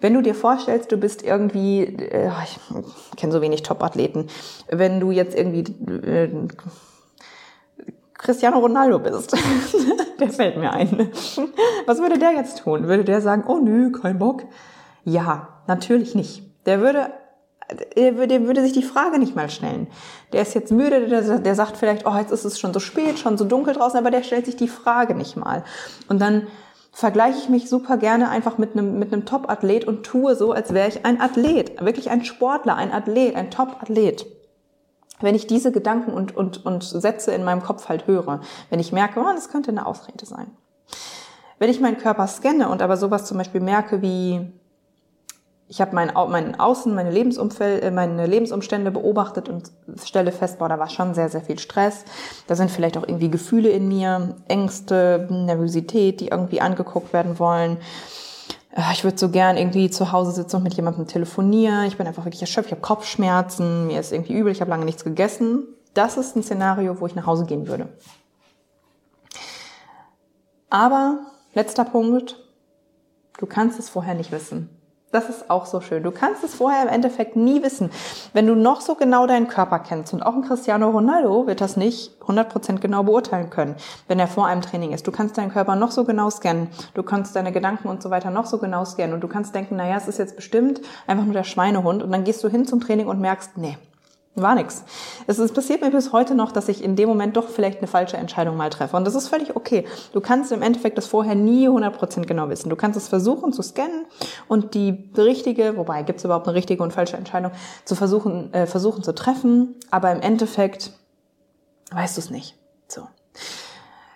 Wenn 0.00 0.12
du 0.12 0.20
dir 0.20 0.34
vorstellst, 0.34 0.92
du 0.92 0.98
bist 0.98 1.22
irgendwie, 1.22 1.84
äh, 1.84 2.30
ich 2.44 2.58
kenne 3.16 3.32
so 3.32 3.40
wenig 3.40 3.62
Top-Athleten, 3.62 4.26
wenn 4.68 5.00
du 5.00 5.10
jetzt 5.10 5.34
irgendwie 5.34 5.62
äh, 5.62 6.28
Cristiano 8.12 8.58
Ronaldo 8.58 8.98
bist, 8.98 9.34
der 10.20 10.30
fällt 10.30 10.58
mir 10.58 10.72
ein. 10.72 11.10
Was 11.86 12.00
würde 12.00 12.18
der 12.18 12.32
jetzt 12.32 12.58
tun? 12.58 12.86
Würde 12.88 13.04
der 13.04 13.20
sagen, 13.22 13.44
oh 13.46 13.58
nö, 13.58 13.92
kein 13.92 14.18
Bock? 14.18 14.42
Ja, 15.04 15.60
natürlich 15.66 16.14
nicht. 16.14 16.42
Der 16.66 16.80
würde 16.80 17.10
der 17.96 18.16
würde, 18.16 18.46
würde 18.46 18.62
sich 18.62 18.72
die 18.72 18.82
Frage 18.82 19.18
nicht 19.18 19.34
mal 19.34 19.50
stellen. 19.50 19.86
Der 20.32 20.42
ist 20.42 20.54
jetzt 20.54 20.72
müde, 20.72 21.08
der, 21.08 21.38
der 21.38 21.54
sagt 21.54 21.76
vielleicht, 21.76 22.06
oh, 22.06 22.14
jetzt 22.14 22.30
ist 22.30 22.44
es 22.44 22.58
schon 22.58 22.72
so 22.72 22.80
spät, 22.80 23.18
schon 23.18 23.38
so 23.38 23.44
dunkel 23.44 23.74
draußen, 23.74 23.98
aber 23.98 24.10
der 24.10 24.22
stellt 24.22 24.46
sich 24.46 24.56
die 24.56 24.68
Frage 24.68 25.14
nicht 25.14 25.36
mal. 25.36 25.64
Und 26.08 26.20
dann 26.20 26.46
vergleiche 26.92 27.38
ich 27.38 27.48
mich 27.48 27.68
super 27.68 27.96
gerne 27.96 28.28
einfach 28.28 28.56
mit 28.58 28.72
einem, 28.72 28.98
mit 28.98 29.12
einem 29.12 29.24
Top-Athlet 29.24 29.84
und 29.86 30.04
tue 30.04 30.36
so, 30.36 30.52
als 30.52 30.72
wäre 30.72 30.88
ich 30.88 31.04
ein 31.04 31.20
Athlet, 31.20 31.84
wirklich 31.84 32.10
ein 32.10 32.24
Sportler, 32.24 32.76
ein 32.76 32.92
Athlet, 32.92 33.34
ein 33.34 33.50
Top-Athlet. 33.50 34.26
Wenn 35.20 35.34
ich 35.34 35.46
diese 35.46 35.72
Gedanken 35.72 36.12
und, 36.12 36.36
und, 36.36 36.64
und 36.64 36.84
Sätze 36.84 37.32
in 37.32 37.44
meinem 37.44 37.62
Kopf 37.62 37.88
halt 37.88 38.06
höre, 38.06 38.40
wenn 38.70 38.80
ich 38.80 38.92
merke, 38.92 39.20
oh, 39.20 39.32
das 39.34 39.48
könnte 39.48 39.70
eine 39.70 39.86
Ausrede 39.86 40.26
sein. 40.26 40.50
Wenn 41.58 41.70
ich 41.70 41.80
meinen 41.80 41.98
Körper 41.98 42.26
scanne 42.26 42.68
und 42.68 42.82
aber 42.82 42.96
sowas 42.96 43.24
zum 43.24 43.38
Beispiel 43.38 43.60
merke 43.60 44.02
wie, 44.02 44.52
ich 45.66 45.80
habe 45.80 45.94
mein, 45.94 46.12
mein 46.28 46.60
Außen, 46.60 46.94
meine, 46.94 47.10
Lebensumfeld, 47.10 47.82
äh, 47.82 47.90
meine 47.90 48.26
Lebensumstände 48.26 48.90
beobachtet 48.90 49.48
und 49.48 49.70
stelle 50.04 50.30
fest, 50.30 50.58
boah, 50.58 50.68
da 50.68 50.78
war 50.78 50.90
schon 50.90 51.14
sehr, 51.14 51.28
sehr 51.28 51.40
viel 51.40 51.58
Stress. 51.58 52.04
Da 52.46 52.54
sind 52.54 52.70
vielleicht 52.70 52.98
auch 52.98 53.06
irgendwie 53.06 53.30
Gefühle 53.30 53.70
in 53.70 53.88
mir, 53.88 54.36
Ängste, 54.46 55.26
Nervosität, 55.30 56.20
die 56.20 56.28
irgendwie 56.28 56.60
angeguckt 56.60 57.12
werden 57.12 57.38
wollen. 57.38 57.78
Äh, 58.74 58.92
ich 58.92 59.04
würde 59.04 59.18
so 59.18 59.30
gern 59.30 59.56
irgendwie 59.56 59.88
zu 59.88 60.12
Hause 60.12 60.32
sitzen 60.32 60.56
und 60.56 60.62
mit 60.64 60.74
jemandem 60.74 61.06
telefonieren. 61.06 61.86
Ich 61.86 61.96
bin 61.96 62.06
einfach 62.06 62.26
wirklich 62.26 62.42
erschöpft, 62.42 62.66
ich 62.66 62.72
habe 62.72 62.82
Kopfschmerzen, 62.82 63.86
mir 63.86 64.00
ist 64.00 64.12
irgendwie 64.12 64.34
übel, 64.34 64.52
ich 64.52 64.60
habe 64.60 64.70
lange 64.70 64.84
nichts 64.84 65.04
gegessen. 65.04 65.64
Das 65.94 66.16
ist 66.16 66.36
ein 66.36 66.42
Szenario, 66.42 67.00
wo 67.00 67.06
ich 67.06 67.14
nach 67.14 67.26
Hause 67.26 67.46
gehen 67.46 67.68
würde. 67.68 67.88
Aber 70.68 71.20
letzter 71.54 71.84
Punkt, 71.84 72.36
du 73.38 73.46
kannst 73.46 73.78
es 73.78 73.88
vorher 73.88 74.14
nicht 74.14 74.32
wissen. 74.32 74.68
Das 75.14 75.28
ist 75.28 75.48
auch 75.48 75.64
so 75.64 75.80
schön. 75.80 76.02
Du 76.02 76.10
kannst 76.10 76.42
es 76.42 76.56
vorher 76.56 76.82
im 76.82 76.88
Endeffekt 76.88 77.36
nie 77.36 77.62
wissen. 77.62 77.88
Wenn 78.32 78.48
du 78.48 78.56
noch 78.56 78.80
so 78.80 78.96
genau 78.96 79.28
deinen 79.28 79.46
Körper 79.46 79.78
kennst 79.78 80.12
und 80.12 80.24
auch 80.24 80.34
ein 80.34 80.42
Cristiano 80.42 80.90
Ronaldo 80.90 81.46
wird 81.46 81.60
das 81.60 81.76
nicht 81.76 82.20
100% 82.26 82.80
genau 82.80 83.04
beurteilen 83.04 83.48
können, 83.48 83.76
wenn 84.08 84.18
er 84.18 84.26
vor 84.26 84.48
einem 84.48 84.60
Training 84.60 84.90
ist. 84.90 85.06
Du 85.06 85.12
kannst 85.12 85.38
deinen 85.38 85.52
Körper 85.52 85.76
noch 85.76 85.92
so 85.92 86.02
genau 86.02 86.30
scannen. 86.30 86.66
Du 86.94 87.04
kannst 87.04 87.36
deine 87.36 87.52
Gedanken 87.52 87.86
und 87.86 88.02
so 88.02 88.10
weiter 88.10 88.30
noch 88.30 88.46
so 88.46 88.58
genau 88.58 88.84
scannen 88.84 89.14
und 89.14 89.20
du 89.20 89.28
kannst 89.28 89.54
denken, 89.54 89.76
naja, 89.76 89.96
es 89.96 90.08
ist 90.08 90.18
jetzt 90.18 90.34
bestimmt 90.34 90.80
einfach 91.06 91.24
nur 91.24 91.34
der 91.34 91.44
Schweinehund 91.44 92.02
und 92.02 92.10
dann 92.10 92.24
gehst 92.24 92.42
du 92.42 92.48
hin 92.48 92.66
zum 92.66 92.80
Training 92.80 93.06
und 93.06 93.20
merkst, 93.20 93.56
nee, 93.56 93.78
war 94.36 94.54
nix. 94.54 94.82
Es 95.26 95.38
ist, 95.38 95.54
passiert 95.54 95.80
mir 95.80 95.90
bis 95.90 96.12
heute 96.12 96.34
noch, 96.34 96.50
dass 96.50 96.68
ich 96.68 96.82
in 96.82 96.96
dem 96.96 97.08
Moment 97.08 97.36
doch 97.36 97.48
vielleicht 97.48 97.78
eine 97.78 97.86
falsche 97.86 98.16
Entscheidung 98.16 98.56
mal 98.56 98.70
treffe. 98.70 98.96
Und 98.96 99.04
das 99.04 99.14
ist 99.14 99.28
völlig 99.28 99.54
okay. 99.54 99.86
Du 100.12 100.20
kannst 100.20 100.50
im 100.50 100.62
Endeffekt 100.62 100.98
das 100.98 101.06
vorher 101.06 101.34
nie 101.34 101.68
100% 101.68 102.26
genau 102.26 102.48
wissen. 102.48 102.68
Du 102.68 102.76
kannst 102.76 102.96
es 102.96 103.08
versuchen 103.08 103.52
zu 103.52 103.62
scannen 103.62 104.06
und 104.48 104.74
die 104.74 105.10
richtige, 105.16 105.76
wobei 105.76 106.02
gibt 106.02 106.18
es 106.18 106.24
überhaupt 106.24 106.48
eine 106.48 106.56
richtige 106.56 106.82
und 106.82 106.92
falsche 106.92 107.16
Entscheidung, 107.16 107.52
zu 107.84 107.94
versuchen, 107.94 108.52
äh, 108.52 108.66
versuchen 108.66 109.04
zu 109.04 109.14
treffen. 109.14 109.76
Aber 109.90 110.10
im 110.10 110.20
Endeffekt 110.20 110.90
weißt 111.92 112.16
du 112.16 112.20
es 112.20 112.30
nicht. 112.30 112.56
So. 112.88 113.02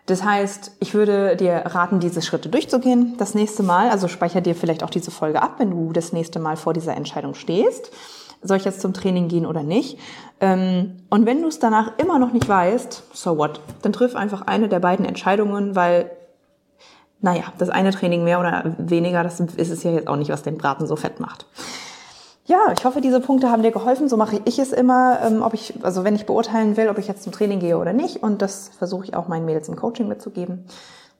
Das 0.06 0.24
heißt, 0.24 0.72
ich 0.80 0.94
würde 0.94 1.36
dir 1.36 1.62
raten, 1.66 2.00
diese 2.00 2.22
Schritte 2.22 2.48
durchzugehen. 2.48 3.14
Das 3.18 3.34
nächste 3.34 3.62
Mal, 3.62 3.90
also 3.90 4.08
speicher 4.08 4.40
dir 4.40 4.56
vielleicht 4.56 4.82
auch 4.82 4.90
diese 4.90 5.10
Folge 5.10 5.42
ab, 5.42 5.56
wenn 5.58 5.70
du 5.70 5.92
das 5.92 6.12
nächste 6.12 6.40
Mal 6.40 6.56
vor 6.56 6.72
dieser 6.72 6.96
Entscheidung 6.96 7.34
stehst 7.34 7.92
soll 8.42 8.56
ich 8.56 8.64
jetzt 8.64 8.80
zum 8.80 8.94
Training 8.94 9.28
gehen 9.28 9.46
oder 9.46 9.62
nicht? 9.62 9.98
Ähm, 10.40 10.96
und 11.10 11.26
wenn 11.26 11.42
du 11.42 11.48
es 11.48 11.58
danach 11.58 11.98
immer 11.98 12.18
noch 12.18 12.32
nicht 12.32 12.48
weißt, 12.48 13.04
so 13.12 13.38
what? 13.38 13.60
Dann 13.82 13.92
triff 13.92 14.14
einfach 14.14 14.42
eine 14.42 14.68
der 14.68 14.80
beiden 14.80 15.04
Entscheidungen, 15.04 15.74
weil, 15.74 16.10
naja, 17.20 17.44
das 17.58 17.70
eine 17.70 17.90
Training 17.90 18.24
mehr 18.24 18.40
oder 18.40 18.76
weniger, 18.78 19.22
das 19.22 19.40
ist 19.40 19.70
es 19.70 19.82
ja 19.82 19.90
jetzt 19.90 20.08
auch 20.08 20.16
nicht, 20.16 20.30
was 20.30 20.42
den 20.42 20.58
Braten 20.58 20.86
so 20.86 20.96
fett 20.96 21.20
macht. 21.20 21.46
Ja, 22.48 22.72
ich 22.74 22.86
hoffe, 22.86 23.02
diese 23.02 23.20
Punkte 23.20 23.50
haben 23.50 23.62
dir 23.62 23.72
geholfen. 23.72 24.08
So 24.08 24.16
mache 24.16 24.40
ich 24.46 24.58
es 24.58 24.72
immer, 24.72 25.18
ähm, 25.22 25.42
ob 25.42 25.52
ich, 25.52 25.74
also 25.82 26.02
wenn 26.02 26.14
ich 26.14 26.24
beurteilen 26.24 26.78
will, 26.78 26.88
ob 26.88 26.96
ich 26.96 27.06
jetzt 27.06 27.22
zum 27.22 27.30
Training 27.30 27.60
gehe 27.60 27.76
oder 27.76 27.92
nicht. 27.92 28.22
Und 28.22 28.40
das 28.40 28.70
versuche 28.78 29.04
ich 29.04 29.14
auch 29.14 29.28
meinen 29.28 29.44
Mädels 29.44 29.68
im 29.68 29.76
Coaching 29.76 30.08
mitzugeben. 30.08 30.64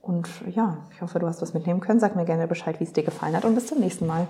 Und 0.01 0.27
ja, 0.55 0.77
ich 0.91 1.03
hoffe, 1.03 1.19
du 1.19 1.27
hast 1.27 1.39
was 1.43 1.53
mitnehmen 1.53 1.81
können. 1.81 1.99
Sag 1.99 2.15
mir 2.15 2.25
gerne 2.25 2.47
Bescheid, 2.47 2.79
wie 2.79 2.83
es 2.85 2.93
dir 2.93 3.03
gefallen 3.03 3.35
hat 3.35 3.45
und 3.45 3.53
bis 3.53 3.67
zum 3.67 3.79
nächsten 3.79 4.07
Mal. 4.07 4.25